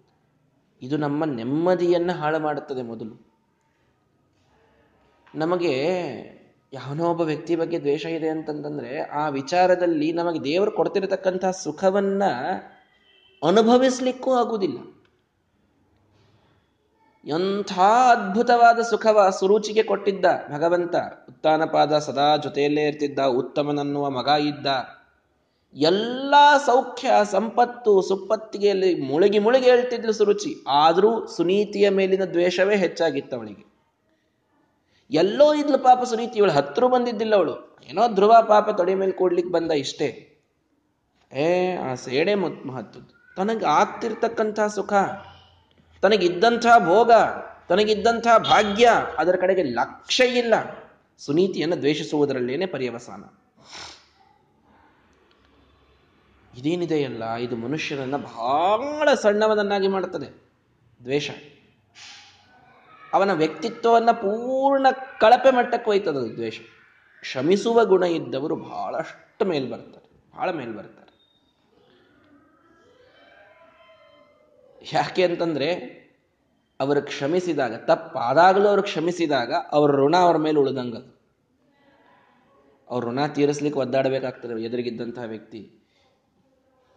ಇದು 0.81 0.97
ನಮ್ಮ 0.97 1.25
ನೆಮ್ಮದಿಯನ್ನು 1.25 2.13
ಹಾಳು 2.13 2.39
ಮಾಡುತ್ತದೆ 2.39 2.81
ಮೊದಲು. 2.81 3.33
ನಮಗೆ 5.35 5.73
ಯಾವನೋ 6.73 7.09
ಒಬ್ಬ 7.09 7.21
ವ್ಯಕ್ತಿ 7.21 7.55
ಬಗ್ಗೆ 7.55 7.79
ದ್ವೇಷ 7.79 8.05
ಇದೆ 8.05 8.29
ಅಂತಂದ್ರೆ 8.29 8.99
ಆ 9.01 9.29
ವಿಚಾರದಲ್ಲಿ 9.29 10.13
ನಮಗೆ 10.13 10.43
ದೇವರು 10.43 10.71
ಕೊಡ್ತಿರತಕ್ಕಂತಹ 10.71 11.51
ಸುಖವನ್ನ 11.51 12.23
ಅನುಭವಿಸ್ಲಿಕ್ಕೂ 13.47 14.33
ಆಗುವುದಿಲ್ಲ. 14.33 14.77
ಎಂಥ 17.27 17.73
ಅದ್ಭುತವಾದ 18.09 18.81
ಸುಖವ 18.81 19.29
ಸುರುಚಿಗೆ 19.39 19.83
ಕೊಟ್ಟಿದ್ದ 19.83 20.25
ಭಗವಂತ. 20.51 20.95
ಉತ್ತಾನಪಾದ 21.29 21.97
ಸದಾ 21.97 22.37
ಜೊತೆಯಲ್ಲೇ 22.37 22.81
ಇರ್ತಿದ್ದ, 22.81 23.19
ಉತ್ತಮನನ್ನುವ 23.19 24.09
ಮಗ 24.09 24.27
ಇದ್ದ. 24.27 24.67
ಎಲ್ಲ 25.75 26.35
ಸೌಖ್ಯ, 26.65 27.11
ಸಂಪತ್ತು, 27.31 28.01
ಸುಪ್ಪತ್ತಿಗೆಯಲ್ಲಿ 28.01 29.01
ಮುಳುಗಿ 29.01 29.39
ಮುಳುಗಿ 29.39 29.65
ಹೇಳ್ತಿದ್ಲು 29.65 30.13
ಸುರುಚಿ. 30.13 30.65
ಆದರೂ 30.67 31.25
ಸುನೀತಿಯ 31.25 31.89
ಮೇಲಿನ 31.89 32.25
ದ್ವೇಷವೇ 32.25 32.75
ಹೆಚ್ಚಾಗಿತ್ತು 32.75 33.35
ಅವಳಿಗೆ. 33.35 33.72
ಎಲ್ಲೋ 35.13 35.53
ಇದ್ಲು 35.53 35.77
ಪಾಪ 35.77 36.03
ಸುನೀತಿ 36.03 36.37
ಇವಳು 36.37 36.51
ಹತ್ರ 36.51 36.87
ಬಂದಿದ್ದಿಲ್ಲ 36.87 37.35
ಅವಳು. 37.35 37.77
ಏನೋ 37.85 38.07
ಧ್ರುವ 38.07 38.35
ಪಾಪ 38.47 38.69
ತೊಡೆ 38.69 38.95
ಮೇಲೆ 38.95 39.11
ಕೊಡ್ಲಿಕ್ಕೆ 39.11 39.53
ಬಂದ 39.53 39.71
ಇಷ್ಟೇ. 39.71 40.29
ಏ, 41.33 41.75
ಆ 41.75 41.93
ಸೇಡೆ 41.93 42.35
ಮಹತ್ವದ್ದು 42.35 43.35
ತನಗೆ 43.37 43.65
ಆಗ್ತಿರ್ತಕ್ಕಂಥ 43.65 44.59
ಸುಖ, 44.59 44.93
ತನಗಿದ್ದಂಥ 46.01 46.65
ಭೋಗ, 46.85 47.11
ತನಗಿದ್ದಂಥ 47.69 48.27
ಭಾಗ್ಯ, 48.49 48.89
ಅದರ 49.17 49.35
ಕಡೆಗೆ 49.35 49.63
ಲಕ್ಷ್ಯ 49.63 50.25
ಇಲ್ಲ. 50.25 50.53
ಸುನೀತಿಯನ್ನು 51.17 51.77
ದ್ವೇಷಿಸುವುದರಲ್ಲೇನೆ 51.77 52.65
ಪರ್ಯವಸಾನ. 52.65 53.23
ಇದೇನಿದೆಯಲ್ಲ, 56.59 57.33
ಇದು 57.35 57.55
ಮನುಷ್ಯರನ್ನ 57.55 58.17
ಬಹಳ 58.17 59.13
ಸಣ್ಣವನನ್ನಾಗಿ 59.13 59.87
ಮಾಡುತ್ತದೆ. 59.87 60.43
ದ್ವೇಷ. 61.03 61.31
ಅವನ 63.13 63.31
ವ್ಯಕ್ತಿತ್ವವನ್ನ 63.33 64.11
ಪೂರ್ಣ 64.11 64.87
ಕಳಪೆ 65.19 65.51
ಮಟ್ಟಕ್ಕೆ 65.51 65.85
ಹೋಯ್ತದ 65.85 66.17
ದ್ವೇಷ. 66.35 66.59
ಕ್ಷಮಿಸುವ 67.21 67.85
ಗುಣ 67.85 68.03
ಇದ್ದವರು 68.03 68.55
ಬಹಳಷ್ಟು 68.55 69.45
ಮೇಲ್ 69.45 69.71
ಬರ್ತಾರೆ, 69.71 70.07
ಬಹಳ 70.35 70.51
ಮೇಲ್ 70.51 70.73
ಬರ್ತಾರೆ. 70.77 71.11
ಯಾಕೆ 74.93 75.23
ಅಂತಂದ್ರೆ 75.23 75.69
ಅವರು 76.79 77.01
ಕ್ಷಮಿಸಿದಾಗ, 77.01 77.75
ತಪ್ಪಾದಾಗಲೂ 77.85 78.67
ಅವರು 78.69 78.83
ಕ್ಷಮಿಸಿದಾಗ 78.83 79.53
ಅವ್ರ 79.71 79.91
ಋಣ 79.91 80.15
ಅವ್ರ 80.17 80.37
ಮೇಲೆ 80.37 80.59
ಉಳಿದಂಗ 80.59 80.95
ಅವ್ರ 82.89 83.05
ಋಣ 83.05 83.25
ತೀರಿಸ್ಲಿಕ್ಕೆ 83.27 83.79
ಒದ್ದಾಡಬೇಕಾಗ್ತದೆ 83.79 84.63
ಎದುರಿಗಿದ್ದಂತಹ 84.63 85.23
ವ್ಯಕ್ತಿ. 85.23 85.61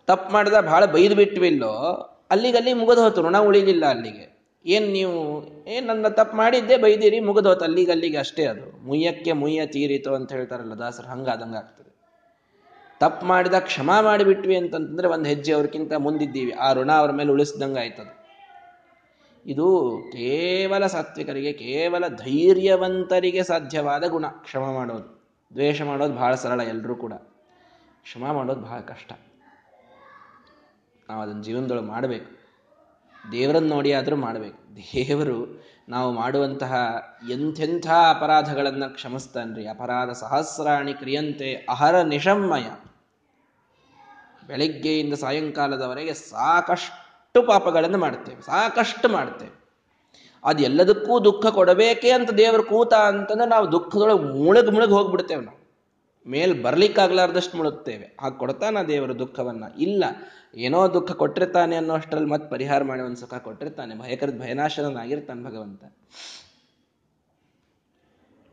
ತಪ್ಪು 0.06 0.32
ಮಾಡಿದ 0.32 0.52
ಬಹಳ 0.60 0.84
ಬೈದು 0.84 1.14
ಬಿಟ್ವಿಲ್ಲೋ 1.14 1.72
ಅಲ್ಲಿಗೆ 2.30 2.56
ಅಲ್ಲಿ 2.56 2.72
ಮುಗಿದು 2.74 3.02
ಹೋತು 3.02 3.22
ಋಣ 3.22 3.38
ಉಳಿಲಿಲ್ಲ 3.38 3.86
ಅಲ್ಲಿಗೆ. 3.86 4.35
ಏನ್ 4.66 4.92
ನೀವು, 4.92 5.46
ಏ, 5.66 5.80
ನನ್ನ 5.80 6.08
ತಪ್ಪು 6.08 6.36
ಮಾಡಿದ್ದೆ 6.36 6.76
ಬೈದಿರಿ, 6.76 7.20
ಮುಗಿದು 7.20 7.48
ಹೋತು. 7.48 7.64
ಅಲ್ಲಿಗೆ 7.64 7.90
ಅಲ್ಲಿಗೆ 7.90 8.16
ಅಷ್ಟೇ 8.16 8.46
ಅದು. 8.46 8.86
ಮುಯ್ಯಕ್ಕೆ 8.86 9.32
ಮುಯ್ಯ 9.32 9.66
ತೀರಿತು 9.66 10.14
ಅಂತ 10.14 10.32
ಹೇಳ್ತಾರಲ್ಲ 10.32 10.74
ದಾಸರು, 10.74 11.08
ಹಂಗಾದಂಗೆ 11.08 11.56
ಆಗ್ತದೆ. 11.56 11.86
ತಪ್ಪು 13.00 13.26
ಮಾಡಿದ 13.26 13.54
ಕ್ಷಮಾ 13.58 14.00
ಮಾಡಿಬಿಟ್ವಿ 14.00 14.56
ಅಂತಂದ್ರೆ 14.56 15.08
ಒಂದು 15.08 15.28
ಹೆಜ್ಜೆ 15.28 15.52
ಅವ್ರಿಗಿಂತ 15.52 15.92
ಮುಂದಿದ್ದೀವಿ. 15.94 16.52
ಆ 16.52 16.72
ಋಣ 16.72 16.92
ಅವ್ರ 16.92 17.10
ಮೇಲೆ 17.10 17.30
ಉಳಿಸ್ದಂಗೆ 17.30 17.80
ಆಯ್ತದ 17.80 18.08
ಇದು 19.46 19.98
ಕೇವಲ 20.12 20.86
ಸಾತ್ವಿಕರಿಗೆ, 20.86 21.52
ಕೇವಲ 21.52 22.08
ಧೈರ್ಯವಂತರಿಗೆ 22.08 23.42
ಸಾಧ್ಯವಾದ 23.42 24.04
ಗುಣ. 24.04 24.26
ಕ್ಷಮ 24.26 24.72
ಮಾಡೋದು. 24.74 25.28
ದ್ವೇಷ 25.54 25.82
ಮಾಡೋದು 25.82 26.14
ಬಹಳ 26.14 26.34
ಸರಳ 26.34 26.60
ಎಲ್ಲರೂ 26.60 26.94
ಕೂಡ. 26.94 27.12
ಕ್ಷಮ 28.02 28.32
ಮಾಡೋದು 28.32 28.60
ಬಹಳ 28.60 28.80
ಕಷ್ಟ. 28.80 29.12
ನಾವು 31.08 31.22
ಅದನ್ನು 31.22 31.42
ಜೀವನದೊಳಗೆ 31.42 31.84
ಮಾಡಬೇಕು. 31.84 32.45
ದೇವರನ್ನು 33.32 33.68
ನೋಡಿ 33.68 33.92
ಆದರೂ 33.92 34.16
ಮಾಡಬೇಕು. 34.16 34.58
ದೇವರು 34.76 35.66
ನಾವು 35.88 36.12
ಮಾಡುವಂತಹ 36.12 36.74
ಎಂಥೆಂಥ 37.30 37.86
ಅಪರಾಧಗಳನ್ನು 37.86 38.94
ಕ್ಷಮಿಸ್ತಾನ್ರಿ. 38.94 39.66
ಅಪರಾಧ 39.66 40.10
ಸಹಸ್ರಾಣಿ 40.10 40.94
ಕ್ರಿಯಂತೆ 40.94 41.66
ಅಹರ 41.68 42.00
ನಿಶಮ್ಮಯ 42.02 42.66
ಬೆಳಿಗ್ಗೆಯಿಂದ 44.46 45.14
ಸಾಯಂಕಾಲದವರೆಗೆ 45.14 46.14
ಸಾಕಷ್ಟು 46.14 47.42
ಪಾಪಗಳನ್ನು 47.42 47.98
ಮಾಡ್ತೇವೆ. 47.98 48.40
ಸಾಕಷ್ಟು 48.40 49.08
ಮಾಡ್ತೇವೆ. 49.08 49.66
ಅದೆಲ್ಲದಕ್ಕೂ 50.44 51.24
ದುಃಖ 51.24 51.46
ಕೊಡಬೇಕೇ 51.46 52.10
ಅಂತ 52.10 52.30
ದೇವರು 52.30 52.62
ಕೂತ 52.62 52.94
ಅಂತಂದ್ರೆ 52.94 53.48
ನಾವು 53.48 53.72
ದುಃಖದೊಳಗೆ 53.72 54.18
ಮುಳುಗ್ 54.18 54.70
ಮುಳುಗ್ 54.72 54.92
ಹೋಗ್ಬಿಡ್ತೇವೆ 54.92 55.44
ನಾವು. 55.44 55.55
ಮೇಲ್ 56.26 56.62
ಬರ್ಲಿಕ್ಕಾಗ್ಲಾರ್ದಷ್ಟು 56.62 57.56
ಮುಳುಗ್ತೇವೆ. 57.56 58.16
ಆಗ 58.20 58.32
ಕೊಡ್ತಾನ 58.32 58.82
ದೇವರು 58.82 59.18
ದುಃಖವನ್ನ. 59.18 59.64
ಇಲ್ಲ, 59.78 60.04
ಏನೋ 60.54 60.94
ದುಃಖ 60.94 61.12
ಕೊಟ್ಟಿರ್ತಾನೆ 61.12 61.76
ಅನ್ನೋ 61.76 61.94
ಅಷ್ಟರಲ್ಲಿ 61.94 62.28
ಮತ್ತೆ 62.28 62.50
ಪರಿಹಾರ 62.50 62.84
ಮಾಡಿ 62.84 63.00
ಒಂದು 63.00 63.16
ಸುಖ 63.16 63.34
ಕೊಟ್ಟಿರ್ತಾನೆ. 63.34 63.98
ಭಯಕರದ 63.98 64.40
ಭಯನಾಶನಾಗಿರ್ತಾನೆ 64.40 65.44
ಭಗವಂತ. 65.44 65.84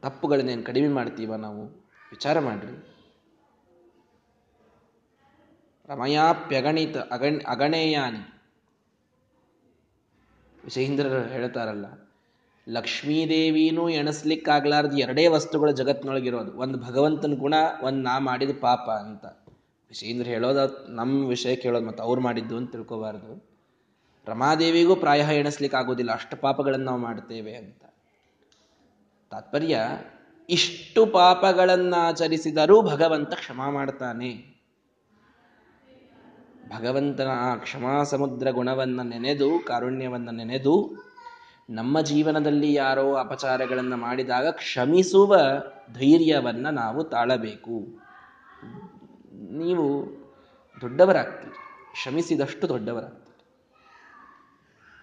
ತಪ್ಪುಗಳನ್ನೇನು 0.01 0.63
ಕಡಿಮೆ 0.63 0.87
ಮಾಡ್ತೀವ 0.87 1.35
ನಾವು? 1.35 1.65
ವಿಚಾರ 2.11 2.39
ಮಾಡ್ರಿ. 2.39 2.87
ರಮಯಾಪ್ಯಗಣಿತ 5.87 6.97
ಅಗಣ್, 6.97 7.41
ಅಗಣೇಯಾನಿ. 7.47 8.29
ವಿಜಯೇಂದ್ರರು 10.65 11.21
ಹೇಳ್ತಾರಲ್ಲ 11.21 11.85
ಲಕ್ಷ್ಮೀದೇವಿನೂ 12.69 13.89
ಎಣಿಸ್ಲಿಕ್ಕಾಗ್ಲಾರ್ದು 13.89 14.97
ಎರಡೇ 14.97 15.27
ವಸ್ತುಗಳು 15.27 15.71
ಜಗತ್ತಿನೊಳಗಿರೋದು 15.71 16.53
ಒಂದು 16.53 16.77
ಭಗವಂತನ 16.77 17.33
ಗುಣ, 17.33 17.53
ಒಂದು 17.83 18.01
ನಾ 18.01 18.19
ಮಾಡಿದ 18.19 18.49
ಪಾಪ 18.61 18.79
ಅಂತ. 18.79 19.25
ವಿಷೇಂದ್ರ 19.87 20.27
ಹೇಳೋದು 20.27 20.87
ನಮ್ಮ 20.95 21.27
ವಿಷಯಕ್ಕೆ 21.27 21.67
ಹೇಳೋದು 21.67 21.85
ಮತ್ತು 21.85 22.03
ಅವ್ರು 22.03 22.21
ಮಾಡಿದ್ದು 22.21 22.57
ಅಂತ 22.57 22.71
ತಿಳ್ಕೋಬಾರ್ದು. 22.71 23.53
ರಮಾದೇವಿಗೂ 24.27 24.95
ಪ್ರಾಯ 24.95 25.19
ಎಣಿಸ್ಲಿಕ್ಕೆ 25.19 25.77
ಆಗೋದಿಲ್ಲ 25.77 26.11
ಅಷ್ಟು 26.11 26.37
ಪಾಪಗಳನ್ನು 26.37 26.85
ನಾವು 26.85 26.97
ಮಾಡ್ತೇವೆ 26.97 27.55
ಅಂತ. 27.55 27.81
ತಾತ್ಪರ್ಯ, 29.31 29.79
ಇಷ್ಟು 30.49 31.05
ಪಾಪಗಳನ್ನು 31.05 31.99
ಆಚರಿಸಿದರೂ 31.99 32.81
ಭಗವಂತ 32.81 33.33
ಕ್ಷಮಾ 33.33 33.69
ಮಾಡ್ತಾನೆ. 33.69 34.53
ಭಗವಂತನ 36.77 37.27
ಆ 37.27 37.55
ಕ್ಷಮಾ 37.55 38.03
ಸಮುದ್ರ 38.03 38.49
ಗುಣವನ್ನು 38.49 39.03
ನೆನೆದು, 39.03 39.65
ಕಾರುಣ್ಯವನ್ನು 39.65 40.31
ನೆನೆದು 40.31 40.95
ನಮ್ಮ 41.69 42.01
ಜೀವನದಲ್ಲಿ 42.01 42.73
ಯಾರೋ 42.73 43.15
ಅಪಚಾರಗಳನ್ನು 43.15 43.97
ಮಾಡಿದಾಗ 43.97 44.47
ಕ್ಷಮಿಸುವ 44.47 45.37
ಧೈರ್ಯವನ್ನು 45.93 46.71
ನಾವು 46.71 47.03
ತಾಳಬೇಕು. 47.03 47.79
ನೀವು 49.57 50.05
ದೊಡ್ಡವರಾಗ್ತೀರಿ. 50.81 51.53
ಕ್ಷಮಿಸಿದಷ್ಟು 51.91 52.69
ದೊಡ್ಡವರಾಗ್ತೀರಿ. 52.69 53.23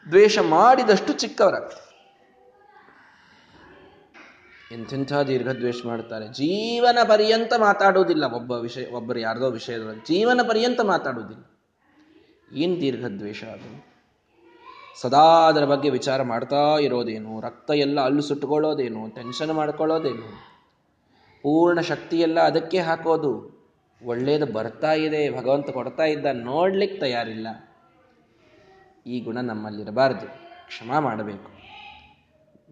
ದ್ವೇಷ 0.09 0.39
ಮಾಡಿದಷ್ಟು 0.39 1.13
ಚಿಕ್ಕವರಾಗ್ತೀರಿ. 1.13 1.87
ಎಂಥೆಂಥ 4.75 5.13
ದೀರ್ಘದ್ವೇಷ 5.13 5.87
ಮಾಡ್ತಾರೆ. 5.87 6.29
ಜೀವನ 6.29 6.99
ಪರ್ಯಂತ 7.09 7.53
ಮಾತಾಡುವುದಿಲ್ಲ 7.59 8.25
ಒಬ್ಬ 8.25 8.53
ವಿಷಯ, 8.53 8.87
ಒಬ್ಬರು 8.87 9.19
ಯಾರ್ದೋ 9.19 9.51
ವಿಷಯದಲ್ಲಿ 9.51 10.01
ಜೀವನ 10.01 10.41
ಪರ್ಯಂತ 10.49 10.81
ಮಾತಾಡುವುದಿಲ್ಲ 10.81 11.45
ಏನು 12.53 12.81
ದೀರ್ಘದ್ವೇಷ 12.81 13.45
ಅದು? 13.45 13.91
ಸದಾ 14.97 15.49
ಅದರ 15.49 15.65
ಬಗ್ಗೆ 15.65 15.91
ವಿಚಾರ 15.91 16.23
ಮಾಡ್ತಾ 16.23 16.79
ಇರೋದೇನು? 16.79 17.41
ರಕ್ತ 17.41 17.71
ಎಲ್ಲ 17.71 18.01
ಅಲ್ಲು 18.01 18.23
ಸುಟ್ಟುಕೊಳ್ಳೋದೇನು? 18.23 19.15
ಟೆನ್ಷನ್ 19.15 19.53
ಮಾಡ್ಕೊಳ್ಳೋದೇನು? 19.53 20.51
ಪೂರ್ಣ 21.43 21.81
ಶಕ್ತಿಯೆಲ್ಲ 21.81 22.41
ಅದಕ್ಕೆ 22.41 22.79
ಹಾಕೋದು? 22.79 23.61
ಒಳ್ಳೆಯದು 24.05 24.47
ಬರ್ತಾ 24.47 24.93
ಇದೆ, 24.93 25.39
ಭಗವಂತ 25.39 25.71
ಕೊಡ್ತಾ 25.71 26.03
ಇದ್ದ 26.03 26.27
ನೋಡ್ಲಿಕ್ಕೆ 26.33 26.99
ತಯಾರಿಲ್ಲ. 26.99 27.49
ಈ 29.07 29.21
ಗುಣ 29.21 29.39
ನಮ್ಮಲ್ಲಿರಬಾರ್ದು. 29.41 30.27
ಕ್ಷಮ 30.67 30.99
ಮಾಡಬೇಕು. 30.99 31.61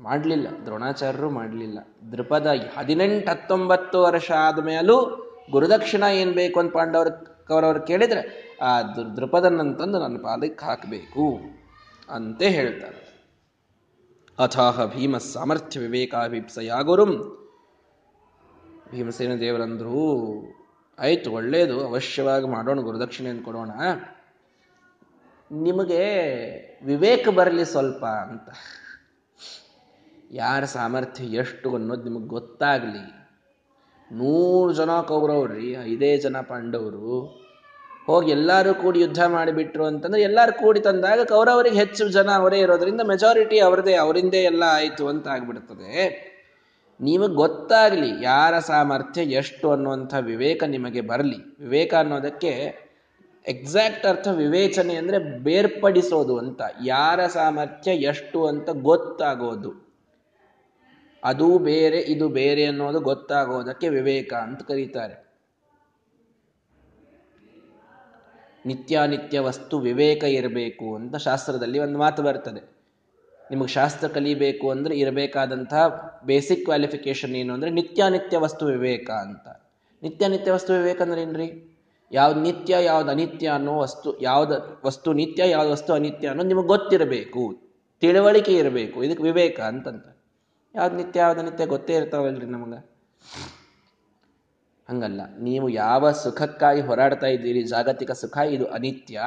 ಮಾಡಲಿಲ್ಲ. 0.03 0.49
ದ್ರೋಣಾಚಾರ್ಯರು 0.65 1.31
ಮಾಡಲಿಲ್ಲ. 1.31 1.79
ದೃಪದ 2.13 2.51
ಹದಿನೆಂಟು 2.77 3.31
ಹತ್ತೊಂಬತ್ತು 3.31 4.03
ವರ್ಷ 4.03 4.31
ಆದಮೇಲೂ 4.31 5.25
ಗುರುದಕ್ಷಿಣ 5.51 6.03
ಏನು 6.03 6.33
ಬೇಕು 6.33 6.61
ಅಂತ 6.61 6.73
ಪಾಂಡವರು, 6.73 7.47
ಕೌರವ್ರು 7.47 7.81
ಕೇಳಿದರೆ, 7.81 8.57
ಆ 8.63 8.83
ದೃಪದನ್ನಂತಂದು 8.83 9.99
ನನ್ನ 9.99 10.17
ಪಾದಕ್ಕೆ 10.17 10.65
ಹಾಕಬೇಕು. 10.65 11.59
ಅಂತೆ 12.11 12.49
ಹೇಳ್ತಾರೆ. 12.49 13.09
ಅಥಾಹ 14.45 14.87
ಭೀಮ 14.87 15.19
ಸಾಮರ್ಥ್ಯ 15.19 15.81
ವಿವೇಕಾಭಿಪ್ಸಯ 15.81 16.73
ಗುರುಂ 16.83 17.39
ಭೀಮಸೇನ 18.91 19.41
ದೇವರಂದ್ರು, 19.41 20.35
ಆಯ್ತು 20.99 21.33
ಒಳ್ಳೇದು, 21.33 21.87
ಅವಶ್ಯವಾಗಿ 21.87 22.47
ಮಾಡೋಣ, 22.47 22.81
ಗುರುದಕ್ಷಿಣೆಯನ್ನು 22.81 23.45
ಕೊಡೋಣ. 23.45 23.71
ನಿಮಗೆ 25.53 26.01
ವಿವೇಕ 26.85 27.29
ಬರಲಿ 27.29 27.65
ಸ್ವಲ್ಪ 27.65 28.05
ಅಂತ. 28.05 28.49
ಯಾರ 30.31 30.65
ಸಾಮರ್ಥ್ಯ 30.65 31.25
ಎಷ್ಟು 31.25 31.75
ಅನ್ನೋದು 31.75 32.03
ನಿಮಗೆ 32.03 32.27
ಗೊತ್ತಾಗಲಿ. 32.27 33.19
ನೂರು 34.13 34.73
ಜನ 34.73 35.01
ಕೌರವ್ರಿ 35.01 35.73
ಐದೇ 35.73 36.17
ಜನ 36.17 36.41
ಪಾಂಡವರು. 36.41 37.48
ಹೋಗಿ 38.09 38.31
ಎಲ್ಲರೂ 38.31 38.75
ಕೂಡಿ 38.75 39.01
ಯುದ್ಧ 39.01 39.23
ಮಾಡಿಬಿಟ್ರು 39.27 39.85
ಅಂತಂದ್ರೆ 39.85 40.23
ಎಲ್ಲರೂ 40.23 40.53
ಕೂಡಿ 40.53 40.81
ತಂದಾಗ 40.81 41.21
ಕೌರವರಿಗೆ 41.25 41.77
ಹೆಚ್ಚು 41.77 42.09
ಜನ 42.09 42.29
ಅವರೇ 42.31 42.59
ಇರೋದ್ರಿಂದ 42.59 43.01
ಮೆಜಾರಿಟಿ 43.01 43.59
ಅವರದೇ 43.59 43.95
ಅವರಿಂದೇ 43.95 44.43
ಎಲ್ಲ 44.43 44.63
ಆಯಿತು 44.67 45.09
ಅಂತ 45.09 45.29
ಆಗ್ಬಿಡ್ತದೆ. 45.29 45.93
ನಿಮಗೆ 47.01 47.35
ಗೊತ್ತಾಗಲಿ 47.35 48.23
ಯಾರ 48.23 48.59
ಸಾಮರ್ಥ್ಯ 48.59 49.23
ಎಷ್ಟು 49.23 49.71
ಅನ್ನುವಂಥ 49.71 50.15
ವಿವೇಕ 50.21 50.63
ನಿಮಗೆ 50.65 51.01
ಬರಲಿ. 51.01 51.61
ವಿವೇಕ 51.61 51.95
ಅನ್ನೋದಕ್ಕೆ 51.95 52.53
ಎಕ್ಸಾಕ್ಟ್ 53.47 54.07
ಅರ್ಥ 54.07 54.29
ವಿವೇಚನೆ 54.29 54.95
ಅಂದರೆ 54.95 55.19
ಬೇರ್ಪಡಿಸೋದು 55.19 56.39
ಅಂತ, 56.39 56.63
ಯಾರ 56.85 57.27
ಸಾಮರ್ಥ್ಯ 57.27 57.91
ಎಷ್ಟು 57.91 58.47
ಅಂತ 58.47 58.71
ಗೊತ್ತಾಗೋದು. 58.71 59.71
ಅದು 61.25 61.59
ಬೇರೆ, 61.59 61.99
ಇದು 61.99 62.29
ಬೇರೆ 62.29 62.67
ಅನ್ನೋದು 62.67 63.01
ಗೊತ್ತಾಗೋದಕ್ಕೆ 63.01 63.89
ವಿವೇಕ 63.89 64.33
ಅಂತ 64.35 64.63
ಕರೀತಾರೆ. 64.63 65.28
ನಿತ್ಯಾನಿತ್ಯ 68.69 69.41
ವಸ್ತು 69.41 69.79
ವಿವೇಕ 69.79 70.25
ಇರಬೇಕು 70.25 70.95
ಅಂತ 70.95 71.17
ಶಾಸ್ತ್ರದಲ್ಲಿ 71.17 71.79
ಒಂದು 71.79 71.99
ಮಾತು 71.99 72.23
ಬರ್ತದೆ. 72.23 72.79
ನಿಮಗೆ 73.51 73.69
ಶಾಸ್ತ್ರ 73.69 74.09
ಕಲಿಬೇಕು 74.09 74.71
ಅಂದ್ರೆ 74.71 74.99
ಇರಬೇಕಾದಂತಹ 74.99 75.85
ಬೇಸಿಕ್ 76.25 76.65
ಕ್ವಾಲಿಫಿಕೇಶನ್ 76.65 77.37
ಏನು 77.37 77.55
ಅಂದ್ರೆ 77.55 77.71
ನಿತ್ಯಾನಿತ್ಯ 77.71 78.39
ವಸ್ತು 78.39 78.67
ವಿವೇಕ 78.67 79.11
ಅಂತ. 79.11 79.49
ನಿತ್ಯಾನಿತ್ಯ 80.03 80.53
ವಸ್ತು 80.53 80.73
ವಿವೇಕ 80.73 81.03
ಅಂದ್ರೆ 81.03 81.23
ಏನ್ರಿ? 81.23 81.75
ಯಾವ್ದು 82.13 82.41
ನಿತ್ಯ, 82.41 82.77
ಯಾವ್ದು 82.81 83.11
ಅನಿತ್ಯ 83.11 83.49
ಅನ್ನೋ 83.49 83.79
ವಸ್ತು, 83.79 84.21
ಯಾವ್ದು 84.21 84.81
ವಸ್ತು 84.87 85.13
ನಿತ್ಯ, 85.13 85.51
ಯಾವ್ದು 85.51 85.71
ವಸ್ತು 85.71 85.93
ಅನಿತ್ಯ 85.93 86.29
ಅನ್ನೋ 86.29 86.43
ನಿಮಗೆ 86.43 86.67
ಗೊತ್ತಿರಬೇಕು. 86.67 87.59
ತಿಳುವಳಿಕೆ 88.01 88.55
ಇರಬೇಕು. 88.55 89.05
ಇದಕ್ಕೆ 89.05 89.23
ವಿವೇಕ 89.23 89.61
ಅಂತಂತ 89.61 90.07
ಯಾವ್ದು 90.75 90.97
ನಿತ್ಯ, 90.97 91.21
ಯಾವ್ದು 91.21 91.41
ಅನಿತ್ಯ 91.41 91.67
ಗೊತ್ತೇ 91.67 91.95
ಇರ್ತಾವಲ್ರಿ 91.95 92.47
ನಮಗೆ. 92.47 92.91
ಹಂಗಲ್ಲ. 94.91 95.21
ನೀವು 95.39 95.69
ಯಾವ 95.69 96.11
ಸುಖಕ್ಕಾಗಿ 96.11 96.81
ಹೋರಾಡ್ತಾ 96.81 97.27
ಇದ್ದೀರಿ? 97.27 97.63
ಜಾಗತಿಕ 97.63 98.11
ಸುಖ 98.11 98.39
ಇದು 98.39 98.67
ಅನಿತ್ಯ, 98.67 99.21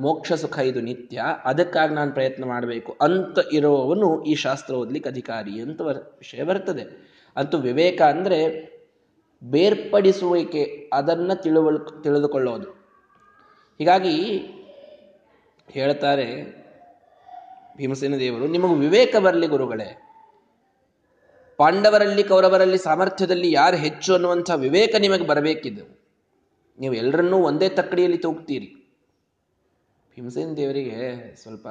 ಮೋಕ್ಷ 0.00 0.32
ಸುಖ 0.32 0.56
ಇದು 0.58 0.80
ನಿತ್ಯ. 0.80 1.22
ಅದಕ್ಕಾಗಿ 1.44 1.94
ನಾನು 1.94 2.12
ಪ್ರಯತ್ನ 2.12 2.44
ಮಾಡಬೇಕು 2.44 2.96
ಅಂತ 3.00 3.38
ಇರೋವನು 3.52 4.24
ಈ 4.24 4.34
ಶಾಸ್ತ್ರ 4.34 4.74
ಓದ್ಲಿಕ್ಕೆ 4.74 5.10
ಅಧಿಕಾರಿ 5.10 5.60
ಅಂತ 5.60 5.80
ವಿಷಯ 6.22 6.42
ಬರ್ತದೆ. 6.42 6.84
ಅಂತೂ 7.36 7.58
ವಿವೇಕ 7.58 8.02
ಅಂದರೆ 8.02 8.40
ಬೇರ್ಪಡಿಸುವಿಕೆ, 9.42 10.90
ಅದನ್ನು 10.92 11.42
ತಿಳುವಳ್ 11.42 12.02
ತಿಳಿದುಕೊಳ್ಳೋದು. 12.02 12.68
ಹೀಗಾಗಿ 13.78 14.16
ಹೇಳ್ತಾರೆ 15.70 16.28
ಭೀಮಸೇನ 17.76 18.16
ದೇವರು, 18.16 18.46
ನಿಮಗೆ 18.46 18.74
ವಿವೇಕ 18.74 19.16
ಬರಲಿ 19.16 19.46
ಗುರುಗಳೇ. 19.46 20.05
ಪಾಂಡವರಲ್ಲಿ, 21.56 22.24
ಕೌರವರಲ್ಲಿ 22.24 22.78
ಸಾಮರ್ಥ್ಯದಲ್ಲಿ 22.78 23.52
ಯಾರು 23.52 23.76
ಹೆಚ್ಚು 23.76 24.14
ಅನ್ನುವಂಥ 24.14 24.50
ವಿವೇಕ 24.50 24.94
ನಿಮಗೆ 25.00 25.26
ಬರಬೇಕಿದ್ದು 25.26 26.06
ನೀವು 26.78 26.94
ಎಲ್ಲರನ್ನೂ 26.94 27.36
ಒಂದೇ 27.36 27.68
ತಕ್ಕಡಿಯಲ್ಲಿ 27.68 28.18
ತೂಗ್ತೀರಿ. 28.18 28.98
ಭೀಮಸೇನ 30.14 30.54
ದೇವರಿಗೆ 30.56 31.34
ಸ್ವಲ್ಪ 31.42 31.68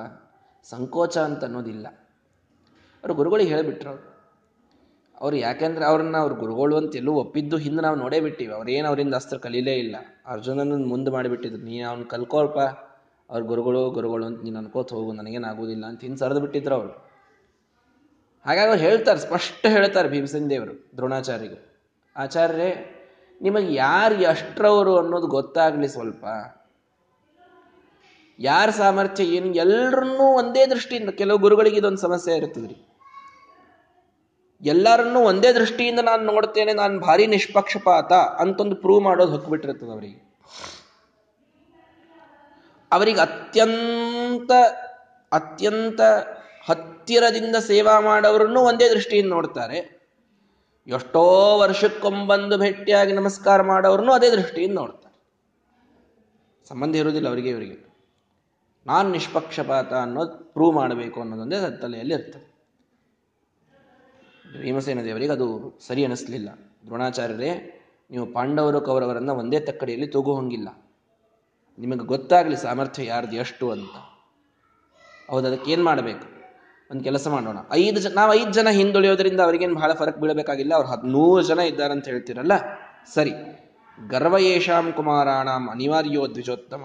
ಸಂಕೋಚ 0.63 1.17
ಅಂತ 1.17 1.43
ಅನ್ನೋದಿಲ್ಲ. 1.43 1.87
ಅವರು 3.03 3.13
ಗುರುಗಳಿಗೆ 3.13 3.49
ಹೇಳಿಬಿಟ್ರು. 3.49 3.89
ಅವರು 3.89 4.15
ಅವ್ರು 5.21 5.37
ಯಾಕೆಂದ್ರೆ 5.37 5.85
ಅವ್ರನ್ನ 5.85 6.17
ಅವ್ರ 6.17 6.33
ಗುರುಗಳು 6.33 6.77
ಅಂತ 6.77 6.95
ಎಲ್ಲೂ 6.95 7.13
ಒಪ್ಪಿದ್ದು 7.13 7.57
ಹಿಂದೆ 7.57 7.81
ನಾವು 7.81 7.95
ನೋಡೇ 7.95 8.19
ಬಿಟ್ಟಿವಿ. 8.19 8.53
ಅವ್ರೇನು 8.53 8.87
ಅವರಿಂದ 8.87 9.15
ಅಸ್ತ್ರ 9.15 9.37
ಕಲೀಲೇ 9.37 9.73
ಇಲ್ಲ. 9.73 9.95
ಅರ್ಜುನನ 10.25 10.85
ಮುಂದೆ 10.85 11.11
ಮಾಡಿಬಿಟ್ಟಿದ್ರು. 11.11 11.61
ನೀ 11.61 11.79
ಅವ್ನು 11.79 12.05
ಕಲ್ಕೋಲ್ಪ 12.05 12.57
ಅವ್ರ 13.29 13.43
ಗುರುಗಳು 13.43 13.89
ಗುರುಗಳು 13.89 14.25
ಅಂತ 14.25 14.43
ನೀನು 14.43 14.57
ಅನ್ಕೋತ 14.57 14.93
ಹೋಗು, 14.93 15.13
ನನಗೇನಾಗೋದಿಲ್ಲ 15.13 15.85
ಅಂತ 15.85 16.01
ಹಿಂದೆ 16.01 16.17
ಸರಿದು 16.17 16.39
ಬಿಟ್ಟಿದ್ರು 16.39 16.75
ಅವರು. 16.75 17.04
ಹಾಗಾಗಿ 18.45 18.69
ಅವ್ರು 18.69 18.81
ಹೇಳ್ತಾರೆ, 18.81 19.19
ಸ್ಪಷ್ಟ 19.19 19.65
ಹೇಳ್ತಾರೆ 19.75 20.07
ಭೀಮಸೇನ 20.09 20.47
ದೇವರು 20.49 20.73
ದ್ರೋಣಾಚಾರ್ಯಗೆ 20.97 21.59
ಆಚಾರ್ಯರೇ, 22.15 22.69
ನಿಮಗೆ 23.41 23.69
ಯಾರು 23.75 24.15
ಎಷ್ಟ್ರವರು 24.21 24.93
ಅನ್ನೋದು 24.97 25.27
ಗೊತ್ತಾಗ್ಲಿ 25.27 25.87
ಸ್ವಲ್ಪ. 25.87 26.25
ಯಾರ 28.39 28.69
ಸಾಮರ್ಥ್ಯ 28.69 29.23
ಏನು 29.23 29.49
ಎಲ್ಲರನ್ನೂ 29.53 30.25
ಒಂದೇ 30.37 30.63
ದೃಷ್ಟಿಯಿಂದ, 30.65 31.09
ಕೆಲವು 31.09 31.37
ಗುರುಗಳಿಗೆ 31.37 31.77
ಇದೊಂದು 31.77 32.01
ಸಮಸ್ಯೆ 32.01 32.35
ಇರ್ತದ್ರಿ 32.35 32.77
ಎಲ್ಲರನ್ನೂ 34.61 35.19
ಒಂದೇ 35.19 35.49
ದೃಷ್ಟಿಯಿಂದ 35.53 35.99
ನಾನು 35.99 36.23
ನೋಡ್ತೇನೆ, 36.33 36.73
ನಾನು 36.73 36.95
ಭಾರಿ 36.99 37.27
ನಿಷ್ಪಕ್ಷಪಾತ 37.27 38.13
ಅಂತೊಂದು 38.43 38.75
ಪ್ರೂವ್ 38.75 39.03
ಮಾಡೋದು 39.03 39.31
ಹೊಕ್ಬಿಟ್ಟಿರ್ತದೆ 39.31 39.91
ಅವರಿಗೆ. 39.91 40.19
ಅವರಿಗೆ 42.91 43.21
ಅತ್ಯಂತ 43.21 44.51
ಅತ್ಯಂತ 45.31 46.01
ಹತ್ತಿರದಿಂದ 46.69 47.55
ಸೇವಾ 47.55 47.99
ಮಾಡೋರನ್ನು 47.99 48.59
ಒಂದೇ 48.59 48.89
ದೃಷ್ಟಿಯಿಂದ 48.89 49.29
ನೋಡ್ತಾರೆ. 49.29 49.95
ಎಷ್ಟೋ 50.87 51.57
ವರ್ಷಕ್ಕೊಂಬಂದು 51.57 52.57
ಭೇಟಿಯಾಗಿ 52.57 53.13
ನಮಸ್ಕಾರ 53.13 53.61
ಮಾಡೋರನ್ನು 53.61 54.13
ಅದೇ 54.13 54.29
ದೃಷ್ಟಿಯಿಂದ 54.29 54.75
ನೋಡ್ತಾರೆ. 54.75 55.15
ಸಂಬಂಧ 56.67 56.95
ಇರುವುದಿಲ್ಲ 56.95 57.27
ಅವರಿಗೆ 57.27 57.49
ಇವರಿಗೆ. 57.49 57.95
ನಾನು 58.85 59.09
ನಿಷ್ಪಕ್ಷಪಾತ 59.09 59.93
ಅನ್ನೋದು 59.93 60.53
ಪ್ರೂವ್ 60.53 60.75
ಮಾಡಬೇಕು 60.75 61.21
ಅನ್ನೋದೊಂದೇ 61.21 61.77
ತಲೆಯಲ್ಲಿ 61.81 62.13
ಇರ್ತದೆ. 62.13 62.55
ಭೀಮಸೇನ 64.61 65.03
ದೇವರಿಗೆ 65.03 65.31
ಅದು 65.31 65.79
ಸರಿ 65.87 66.05
ಅನಿಸ್ಲಿಲ್ಲ. 66.05 66.49
ದ್ರೋಣಾಚಾರ್ಯರೇ, 66.85 67.81
ನೀವು 68.11 68.33
ಪಾಂಡವರು 68.33 68.81
ಕೌರವರನ್ನ 68.81 69.29
ಒಂದೇ 69.29 69.59
ತಕ್ಕಡಿಯಲ್ಲಿ 69.59 70.07
ತೂಗು 70.07 70.35
ಹೋಗಿಲ್ಲ. 70.35 70.69
ನಿಮಗೆ 71.79 72.05
ಗೊತ್ತಾಗಲಿ 72.05 72.57
ಸಾಮರ್ಥ್ಯ 72.57 73.05
ಯಾರ್ದು 73.05 73.35
ಎಷ್ಟು 73.35 73.71
ಅಂತ. 73.71 73.95
ಹೌದು, 75.29 75.47
ಅದಕ್ಕೆ 75.47 75.71
ಏನು 75.71 75.83
ಮಾಡಬೇಕು? 75.83 76.34
ಒಂದು 76.89 77.03
ಕೆಲಸ 77.07 77.25
ಮಾಡೋಣ. 77.33 77.57
ಐದು 77.83 77.99
ಜನ 78.03 78.11
ನಾವು 78.19 78.31
ಐದು 78.39 78.51
ಜನ 78.57 78.71
ಹಿಂದುಳಿಯೋದ್ರಿಂದ 78.79 79.41
ಅವ್ರಿಗೇನು 79.47 79.77
ಬಹಳ 79.79 79.91
ಫರಕ್ 79.99 80.19
ಬೀಳಬೇಕಾಗಿಲ್ಲ, 80.23 80.73
ಅವ್ರು 80.77 80.89
ಹದಿನೂರು 80.93 81.43
ಜನ 81.49 81.59
ಇದ್ದಾರೆ 81.71 81.93
ಅಂತ 81.97 82.05
ಹೇಳ್ತೀರಲ್ಲ? 82.11 82.55
ಸರಿ. 83.15 83.33
ಗರ್ವ 83.97 84.35
ಯೇಷಾಂ 84.47 84.87
ಕುಮಾರಾಣಾಂ 84.97 85.63
ಅನಿವಾರ್ಯೋ 85.73 86.23
ದ್ವಿಜೋತ್ತಮ. 86.35 86.83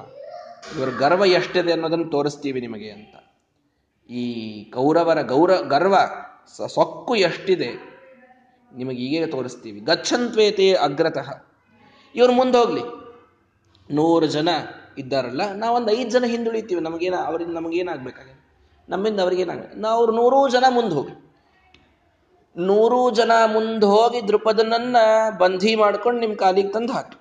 ಇವರು 0.76 0.92
ಗರ್ವ 1.02 1.22
ಎಷ್ಟಿದೆ 1.38 1.72
ಅನ್ನೋದನ್ನು 1.76 2.08
ತೋರಿಸ್ತೀವಿ 2.16 2.60
ನಿಮಗೆ 2.66 2.90
ಅಂತ. 2.96 3.14
ಈ 4.08 4.24
ಕೌರವರ 4.74 5.20
ಗೌರ, 5.32 5.52
ಗರ್ವ 5.74 5.94
ಸೊಕ್ಕು 6.76 7.14
ಎಷ್ಟಿದೆ 7.28 7.70
ನಿಮಗೆ 8.72 9.00
ಈಗ 9.06 9.24
ತೋರಿಸ್ತೀವಿ. 9.36 9.78
ಗಚ್ಚಂತ್ವೇತೆ 9.90 10.66
ಅಗ್ರತಃ. 10.86 11.28
ಇವ್ರು 12.14 12.32
ಮುಂದೆ 12.40 12.58
ಹೋಗ್ಲಿ 12.58 12.84
ನೂರು 13.90 14.26
ಜನ 14.36 14.48
ಇದ್ದಾರಲ್ಲ, 14.98 15.42
ನಾವೊಂದು 15.62 15.90
ಐದು 15.98 16.10
ಜನ 16.10 16.24
ಹಿಂದುಳಿತೀವಿ. 16.34 16.80
ನಮಗೇನ 16.88 17.16
ಅವರಿಂದ 17.28 17.54
ನಮಗೇನಾಗಬೇಕಾಗಿದೆ 17.58 18.39
ನಮ್ಮಿಂದ 18.90 19.20
ಅವರಿಗೆ 19.20 19.44
ನಾವು 19.44 19.98
ಅವ್ರು 19.98 20.12
ನೂರೂ 20.12 20.48
ಜನ 20.48 20.64
ಮುಂದೆ 20.68 20.94
ಹೋಗಿ. 20.94 21.14
ನೂರು 22.57 23.11
ಜನ 23.11 23.33
ಮುಂದೆ 23.53 23.87
ಹೋಗಿ 23.87 24.29
ದೃಪದನನ್ನ 24.29 24.96
ಬಂಧಿ 25.38 25.74
ಮಾಡ್ಕೊಂಡು 25.74 26.20
ನಿಮ್ಮ 26.20 26.35
ಕಾಲಿಗೆ 26.37 26.72
ತಂದು 26.72 26.92
ಹಾಕಿ. 26.92 27.18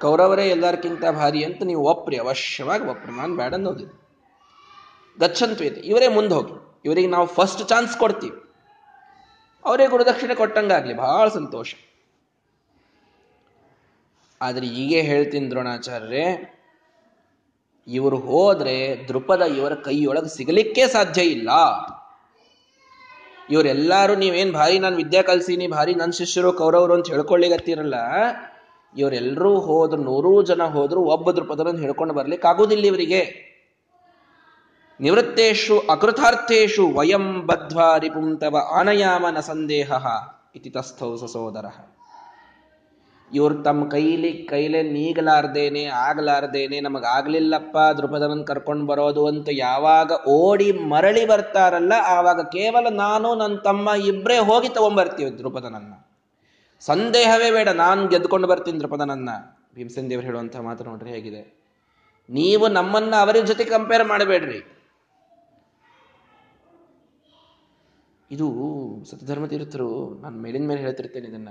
ಕೌರವರೇ 0.00 0.46
ಎಲ್ಲರಿಗಿಂತ 0.48 1.04
ಭಾರಿ 1.04 1.44
ಅಂತ 1.44 1.62
ನೀವು 1.62 1.82
ಒಪ್ರಿ, 1.88 2.16
ಅವಶ್ಯವಾಗಿ 2.16 2.84
ಒಪ್ರಿ. 2.84 3.16
ನಾನು 3.16 3.36
ಬೇಡ 3.36 3.54
ಅನ್ನೋದಿಲ್ಲ 3.54 3.92
ಗಚ್ಚಂತ್ವೇತಿ 5.20 5.80
ಇವರೇ 5.80 6.08
ಮುಂದೆ 6.08 6.34
ಹೋಗಿ. 6.34 6.54
ಇವರಿಗೆ 6.84 7.08
ನಾವು 7.08 7.26
ಫಸ್ಟ್ 7.26 7.68
ಚಾನ್ಸ್ 7.68 7.96
ಕೊಡ್ತೀವಿ. 7.96 8.36
ಅವರೇ 9.64 9.86
ಗುರುದಕ್ಷಿಣೆ 9.86 10.34
ಕೊಟ್ಟಂಗಾಗ್ಲಿ 10.34 10.94
ಬಹಳ 10.96 11.28
ಸಂತೋಷ. 11.28 11.74
ಆದ್ರೆ 14.42 14.66
ಹೀಗೆ 14.66 15.00
ಹೇಳ್ತೀನಿ 15.00 15.50
ದ್ರೋಣಾಚಾರ್ಯರೇ 15.50 16.24
ಇವರು 17.86 18.16
ಹೋದ್ರೆ 18.16 19.04
ದೃಪದ 19.08 19.40
ಇವರ 19.40 19.74
ಕೈಯೊಳಗೆ 19.74 20.36
ಸಿಗಲಿಕ್ಕೆ 20.36 20.86
ಸಾಧ್ಯ 20.86 21.22
ಇಲ್ಲ. 21.22 21.50
ಇವರೆಲ್ಲರೂ 23.50 24.14
ನೀವೇನ್ 24.14 24.52
ಭಾರಿ 24.52 24.78
ನಾನು 24.78 24.96
ವಿದ್ಯಾ 24.96 25.22
ಕಲ್ಸೀನಿ, 25.22 25.66
ಭಾರಿ 25.66 25.94
ನನ್ನ 25.94 26.10
ಶಿಷ್ಯರು, 26.10 26.52
ಕೌರವರು 26.52 26.94
ಅಂತ 26.94 27.10
ಹೇಳ್ಕೊಳ್ಳಿಗತ್ತಿರಲ್ಲ 27.10 27.94
ಇವರೆಲ್ಲರೂ 28.98 29.60
ಹೋದ್ರು, 29.60 30.02
ನೂರೂ 30.02 30.42
ಜನ 30.42 30.62
ಹೋದ್ರು 30.62 31.00
ಒಬ್ಬ 31.00 31.30
ದೃಪದರನ್ನು 31.30 31.80
ಹೇಳ್ಕೊಂಡು 31.80 32.14
ಬರ್ಲಿಕ್ಕೆ 32.14 32.48
ಆಗುದಿಲ್ಲ 32.48 32.84
ಇವರಿಗೆ. 32.84 33.52
ನಿವೃತ್ತೇಶು 35.00 35.78
ಅಕೃತಾರ್ಥೇಶು 35.78 36.88
ವಯಂ 36.88 37.46
ಬದ್ಧ್ವಾ 37.46 37.98
ರಿಪುಂತವ 37.98 38.56
ಆನಯಾಮ 38.78 39.26
ನ 39.30 39.40
ಸಂದೇಹ 39.40 39.92
ಇತಿ 40.54 40.70
ತಸ್ಥೌ 40.70 41.16
ಸಸೋದರ. 41.16 41.64
ಇವ್ರು 43.32 43.54
ತಮ್ಮ 43.62 43.88
ಕೈಲಿ 43.88 44.30
ಕೈಲೇ 44.50 44.80
ನೀಗಲಾರ್ದೇನೆ, 44.96 45.84
ಆಗಲಾರ್ದೇನೆ, 46.06 46.80
ನಮಗಾಗಲಿಲ್ಲಪ್ಪ 46.80 47.76
ದೃಪದನ 47.98 48.42
ಕರ್ಕೊಂಡು 48.50 48.84
ಬರೋದು 48.86 49.22
ಅಂತ 49.26 49.48
ಯಾವಾಗ 49.52 50.10
ಓಡಿ 50.34 50.68
ಮರಳಿ 50.92 51.24
ಬರ್ತಾರಲ್ಲ, 51.32 51.92
ಆವಾಗ 52.16 52.40
ಕೇವಲ 52.56 52.86
ನಾನು 53.04 53.30
ನನ್ನ 53.34 53.56
ತಮ್ಮ 53.68 53.88
ಇಬ್ಬರೇ 54.10 54.38
ಹೋಗಿ 54.50 54.68
ತಗೊಂಡ್ಬರ್ತೀವಿ 54.68 55.30
ದೃಪದನನ್ನ 55.38 55.94
ಸಂದೇಹವೇ 56.82 57.50
ಬೇಡ, 57.50 57.68
ನಾನು 57.84 58.08
ಗೆದ್ಕೊಂಡು 58.08 58.48
ಬರ್ತೀನಿ 58.48 58.80
ದೃಪದನನ್ನ 58.84 59.30
ಭೀಮಸೇನ್ 59.74 60.08
ದೇವರು 60.10 60.26
ಹೇಳುವಂತಹ 60.26 60.62
ಮಾತು 60.68 60.84
ನೋಡ್ರಿ 60.84 61.10
ಹೇಗಿದೆ. 61.10 61.42
ನೀವು 62.28 62.64
ನಮ್ಮನ್ನ 62.68 63.14
ಅವರ 63.24 63.36
ಜೊತೆ 63.50 63.64
ಕಂಪೇರ್ 63.64 64.04
ಮಾಡಬೇಡ್ರಿ. 64.04 64.60
ಇದು 68.30 68.46
ಸತಧರ್ಮ 69.10 69.46
ತೀರ್ಥರು, 69.46 69.90
ನಾನು 70.22 70.36
ಮೇಲಿನ 70.36 70.66
ಮೇಲೆ 70.68 70.80
ಹೇಳ್ತಿರ್ತೇನೆ 70.80 71.28
ಇದನ್ನ. 71.28 71.50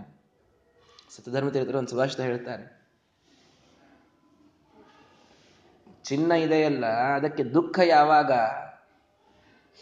ಸತಧರ್ಮ 1.15 1.49
ತೀರ್ಥರು 1.49 1.77
ಒಂದು 1.77 1.89
ಸುಭಾಷಿತ 1.89 2.21
ಹೇಳ್ತಾರೆ. 2.21 2.65
ಚಿನ್ನ 6.03 6.31
ಇದೆಯಲ್ಲ, 6.31 6.85
ಅದಕ್ಕೆ 6.85 7.43
ದುಃಖ 7.43 7.79
ಯಾವಾಗ? 7.85 8.31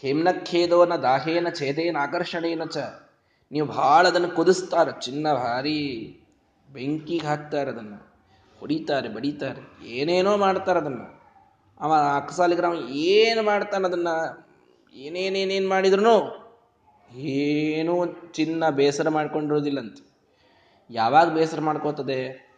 ಹೇಮ್ನಖೇದೋನ 0.02 0.96
ದಾಹೇನ 0.96 1.48
ಛೇದೇನ 1.48 1.96
ಆಕರ್ಷಣೇನ 2.00 2.64
ಚ. 2.64 2.78
ನೀವು 3.52 3.66
ಬಹಳ 3.66 4.02
ಅದನ್ನು 4.08 4.30
ಕುದಿಸ್ತಾರ, 4.30 4.90
ಚಿನ್ನ 4.90 5.26
ಭಾರಿ 5.34 5.78
ಬೆಂಕಿಗೆ 6.68 7.26
ಹಾಕ್ತಾರೆ 7.26 7.70
ಅದನ್ನು. 7.70 7.98
ಹೊಡಿತಾರೆ 8.60 9.08
ಬಡಿತಾರೆ, 9.08 9.62
ಏನೇನೋ 9.86 10.36
ಮಾಡ್ತಾರೆ 10.36 10.78
ಅದನ್ನು. 10.78 11.06
ಅವ 11.80 11.92
ಅಕ್ಕಸಾಲಿಗ್ರಾಮ 12.16 12.74
ಏನು 12.90 13.42
ಮಾಡ್ತಾನೆ 13.42 13.84
ಅದನ್ನ? 13.88 14.08
ಏನೇನೇನೇನು 14.94 15.68
ಮಾಡಿದ್ರು 15.68 16.14
ಏನೂ 17.30 17.94
ಚಿನ್ನ 18.32 18.70
ಬೇಸರ 18.70 19.08
ಮಾಡ್ಕೊಂಡಿರೋದಿಲ್ಲಂತ 19.08 19.98
ಯಾವಾಗ 20.90 21.28
ಬೇಸರ 21.28 21.60
ಮಾಡ್ಕೋತದೆ 21.60 22.50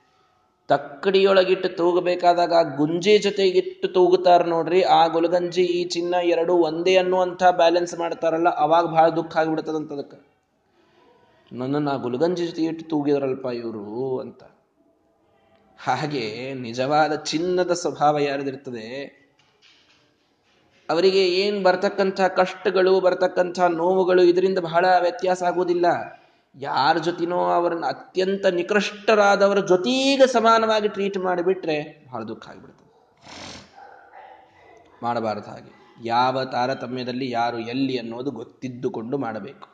ತಕ್ಕಡಿಯೊಳಗಿಟ್ಟು 0.69 1.69
ತೂಗಬೇಕಾದಾಗ 1.69 2.77
ಗುಂಜಿ 2.77 3.19
ಜೊತೆಗಿಟ್ಟು 3.19 3.89
ತೂಗುತ್ತಾರ 3.89 4.43
ನೋಡ್ರಿ. 4.47 4.83
ಆ 4.83 5.07
ಗುಲಗಂಜಿ, 5.07 5.65
ಈ 5.65 5.85
ಚಿನ್ನ 5.85 6.15
ಎರಡು 6.15 6.55
ಒಂದೇ 6.55 6.97
ಅನ್ನುವಂಥ 6.97 7.43
ಬ್ಯಾಲೆನ್ಸ್ 7.51 7.99
ಮಾಡ್ತಾರಲ್ಲ, 7.99 8.49
ಅವಾಗ 8.49 8.85
ಬಹಳ 8.85 9.09
ದುಃಖ 9.09 9.37
ಆಗ್ಬಿಡ್ತದಂತ 9.37 9.93
ಅದಕ್ಕೆ. 9.93 10.19
ನನ್ನನ್ನು 11.53 11.91
ಆ 11.91 11.97
ಗುಲಗಂಜಿ 11.97 12.47
ಜೊತೆ 12.47 12.63
ಇಟ್ಟು 12.63 12.89
ತೂಗಿದ್ರಲ್ಪ 12.89 13.47
ಇವರು 13.47 14.19
ಅಂತ. 14.19 14.43
ಹಾಗೆ 15.79 16.55
ನಿಜವಾದ 16.55 17.13
ಚಿನ್ನದ 17.15 17.73
ಸ್ವಭಾವ 17.73 18.19
ಯಾರದಿರ್ತದೆ 18.19 18.87
ಅವರಿಗೆ 20.91 21.29
ಏನ್ 21.29 21.65
ಬರ್ತಕ್ಕಂಥ 21.65 22.21
ಕಷ್ಟಗಳು, 22.21 23.01
ಬರ್ತಕ್ಕಂಥ 23.01 23.61
ನೋವುಗಳು 23.61 24.23
ಇದರಿಂದ 24.23 24.59
ಬಹಳ 24.59 24.85
ವ್ಯತ್ಯಾಸ 25.01 25.43
ಆಗುವುದಿಲ್ಲ. 25.43 25.87
ಯಾರ 26.57 26.99
ಜೊತಿನೋ 26.99 27.39
ಅವರನ್ನು 27.39 27.87
ಅತ್ಯಂತ 27.87 28.47
ನಿಕೃಷ್ಟರಾದವರ 28.47 29.59
ಜೊತೆಗೆ 29.59 30.27
ಸಮಾನವಾಗಿ 30.27 30.89
ಟ್ರೀಟ್ 30.89 31.19
ಮಾಡಿಬಿಟ್ರೆ 31.19 32.07
ಬಹಳ 32.11 32.23
ದುಃಖ 32.23 32.49
ಆಗಿಬಿಡ್ತದೆ 32.49 32.83
ಮಾಡಬಾರದು 35.03 35.51
ಹಾಗೆ. 35.51 35.99
ಯಾವ 36.05 36.45
ತಾರತಮ್ಯದಲ್ಲಿ 36.45 37.31
ಯಾರು 37.31 37.59
ಎಲ್ಲಿ 37.59 37.99
ಅನ್ನೋದು 37.99 38.31
ಗೊತ್ತಿದ್ದುಕೊಂಡು 38.31 39.19
ಮಾಡಬೇಕು. 39.19 39.69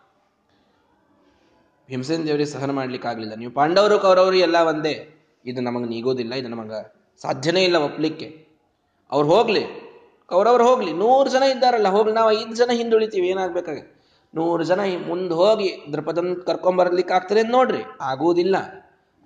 ಭೀಮಸೇನ 1.88 2.22
ದೇವರಿಗೆ 2.22 2.50
ಸಹನ 2.50 2.70
ಮಾಡ್ಲಿಕ್ಕಾಗಲಿಲ್ಲ 2.70 3.34
ನೀವು 3.34 3.52
ಪಾಂಡವರು, 3.52 3.98
ಕೌರವರು 3.98 4.36
ಎಲ್ಲ 4.36 4.56
ಒಂದೇ. 4.56 5.08
ಇದು 5.46 5.60
ನಮಗೆ 5.60 5.88
ನೀಗೋದಿಲ್ಲ, 5.88 6.34
ಇದು 6.34 6.48
ನಮಗೆ 6.48 7.02
ಸಾಧ್ಯನೇ 7.22 7.64
ಇಲ್ಲ 7.64 7.76
ಒಪ್ಲಿಕ್ಕೆ. 7.76 8.46
ಅವ್ರು 9.10 9.28
ಹೋಗ್ಲಿ. 9.28 9.64
ಕೌರವ್ರು 10.26 10.64
ಹೋಗ್ಲಿ. 10.64 10.92
ನೂರು 10.92 11.30
ಜನ 11.30 11.42
ಇದ್ದಾರಲ್ಲ, 11.42 11.88
ಹೋಗ್ಲಿ. 11.88 12.14
ನಾವು 12.14 12.32
ಐದು 12.32 12.54
ಜನ 12.56 12.70
ಹಿಂದುಳಿತೀವಿ. 12.72 13.28
ಏನಾಗ್ಬೇಕಾಗ 13.28 13.78
ನೂರು 14.34 14.64
ಜನ 14.64 14.80
ಮುಂದೆ 15.08 15.34
ಹೋಗಿ 15.34 15.84
ದೃಪದನ್ 15.92 16.36
ಕರ್ಕೊಂಬರ್ಲಿಕ್ಕೆ 16.36 17.14
ಆಗ್ತದೆ 17.14 17.42
ನೋಡ್ರಿ. 17.42 17.82
ಆಗುವುದಿಲ್ಲ. 18.00 18.56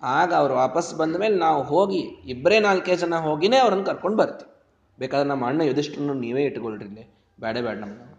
ಆಗ 0.02 0.34
ಅವ್ರು 0.34 0.54
ವಾಪಸ್ 0.54 0.94
ಬಂದ 0.94 1.16
ಮೇಲೆ 1.16 1.36
ನಾವು 1.36 1.62
ಹೋಗಿ 1.62 1.98
ಇಬ್ಬರೇ 1.98 2.58
ನಾಲ್ಕೇ 2.58 2.96
ಜನ 2.96 3.14
ಹೋಗಿನೇ 3.14 3.56
ಅವ್ರನ್ನ 3.56 3.82
ಕರ್ಕೊಂಡು 3.82 4.18
ಬರ್ತೀವಿ. 4.18 4.52
ಬೇಕಾದ್ರೆ 4.98 5.28
ನಮ್ಮ 5.28 5.46
ಅಣ್ಣ 5.46 5.60
ಯುಧಿಷ್ಠರನ್ನು 5.60 6.14
ನೀವೇ 6.14 6.42
ಇಟ್ಕೊಳ್ರಿ 6.42 6.84
ಇಲ್ಲಿ. 6.84 7.14
ಬೇಡ 7.40 7.58
ಬೇಡ 7.58 7.78
ನಮ್ಗೆ 7.78 8.12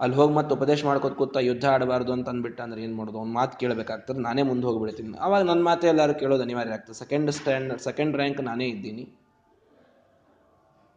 ಅಲ್ಲಿ 0.00 0.16
ಹೋಗಿ 0.16 0.34
ಮತ್ತೆ 0.34 0.54
ಉಪದೇಶ 0.54 0.84
ಮಾಡ್ಕೋತ 0.84 1.12
ಕೂತ 1.12 1.36
ಯುದ್ಧ 1.36 1.64
ಆಡಬಾರ್ದು 1.64 2.12
ಅಂತ 2.12 2.28
ಅಂದ್ಬಿಟ್ಟ 2.28 2.60
ಅಂದ್ರೆ 2.60 2.82
ಏನು 2.82 2.96
ಮಾಡೋದು? 2.96 3.18
ಒಂದು 3.18 3.32
ಮಾತು 3.32 3.58
ಕೇಳಬೇಕಾಗ್ತದೆ, 3.58 4.18
ನಾನೇ 4.18 4.42
ಮುಂದೆ 4.42 4.66
ಹೋಗ್ಬಿಡ್ತೀನಿ. 4.66 5.18
ಅವಾಗ 5.18 5.42
ನನ್ನ 5.42 5.62
ಮಾತೆ 5.62 5.88
ಎಲ್ಲರೂ 5.88 6.14
ಕೇಳೋದು 6.14 6.42
ಅನಿವಾರ್ಯ 6.42 6.72
ಆಗ್ತದೆ. 6.72 6.98
ಸೆಕೆಂಡ್ 6.98 7.30
ಸ್ಟ್ಯಾಂಡ್ 7.30 7.80
ಸೆಕೆಂಡ್ 7.80 8.16
ರ್ಯಾಂಕ್ 8.16 8.40
ನಾನೇ 8.40 8.66
ಇದ್ದೀನಿ. 8.66 9.02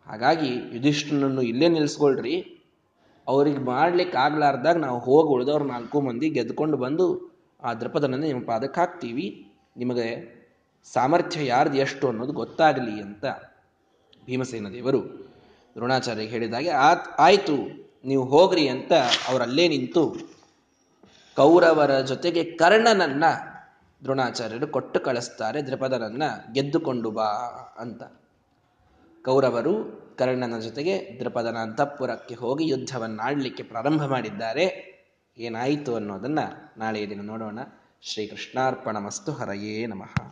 ಹಾಗಾಗಿ 0.08 0.48
ಯುಧಿಷ್ಠನನ್ನು 0.48 1.42
ಇಲ್ಲೇ 1.42 1.68
ನಿಲ್ಸ್ಕೊಳ್ರಿ. 1.68 2.60
ಅವ್ರಿಗೆ 3.28 3.58
ಮಾಡ್ಲಿಕ್ಕೆ 3.58 4.18
ಆಗ್ಲಾರ್ದಾಗ 4.18 4.78
ನಾವು 4.78 5.00
ಹೋಗಿ 5.00 5.30
ಉಳಿದವ್ರು 5.34 5.66
ನಾಲ್ಕು 5.66 6.02
ಮಂದಿ 6.02 6.30
ಗೆದ್ಕೊಂಡು 6.30 6.78
ಬಂದು 6.78 7.06
ಆ 7.64 7.74
ದ್ರಪದನನ್ನು 7.74 8.26
ನಿಮ್ಮ 8.26 8.46
ಪಾದಕ್ಕೆ 8.46 8.80
ಹಾಕ್ತೀವಿ. 8.80 9.46
ನಿಮಗೆ 9.78 10.08
ಸಾಮರ್ಥ್ಯ 10.94 11.46
ಯಾರ್ದು, 11.46 11.78
ಎಷ್ಟು 11.78 12.08
ಅನ್ನೋದು 12.08 12.34
ಗೊತ್ತಾಗಲಿ 12.34 13.02
ಅಂತ 13.02 13.26
ಭೀಮಸೇನ 14.26 14.68
ದೇವರು 14.68 15.02
ದ್ರೋಣಾಚಾರ್ಯ 15.76 16.24
ಹೇಳಿದಾಗೆ, 16.24 16.70
ಆತ್, 16.70 17.08
ಆಯಿತು, 17.20 17.56
ನೀವು 18.06 18.24
ಹೋಗ್ರಿ 18.26 18.68
ಅಂತ 18.68 18.94
ಅವರಲ್ಲೇ 19.30 19.68
ನಿಂತು 19.68 20.16
ಕೌರವರ 21.36 22.00
ಜೊತೆಗೆ 22.00 22.44
ಕರ್ಣನನ್ನ 22.44 23.24
ದ್ರೋಣಾಚಾರ್ಯರು 24.04 24.68
ಕೊಟ್ಟು 24.68 25.00
ಕಳಿಸ್ತಾರೆ 25.00 25.62
ದ್ರಪದನನ್ನ 25.62 26.24
ಗೆದ್ದುಕೊಂಡು 26.54 27.12
ಬಾ 27.12 27.30
ಅಂತ. 27.80 28.04
ಕೌರವರು 29.26 30.04
ಕರ್ಣನ 30.20 30.60
ಜೊತೆಗೆ 30.60 31.20
ದ್ರಪದನ 31.20 31.58
ಅಂತಃಪುರಕ್ಕೆ 31.58 32.36
ಹೋಗಿ 32.36 32.68
ಯುದ್ಧವನ್ನಾಡಲಿಕ್ಕೆ 32.68 33.64
ಪ್ರಾರಂಭ 33.64 34.06
ಮಾಡಿದ್ದಾರೆ. 34.06 34.94
ಏನಾಯಿತು 35.38 35.96
ಅನ್ನೋದನ್ನು 35.96 36.74
ನಾಳೆ 36.80 37.10
ದಿನ 37.10 37.22
ನೋಡೋಣ. 37.22 37.60
ಶ್ರೀಕೃಷ್ಣಾರ್ಪಣ 38.02 38.98
ಮಸ್ತು 38.98 39.32
ಹರಯೇ 39.32 39.86
ನಮಃ. 39.86 40.32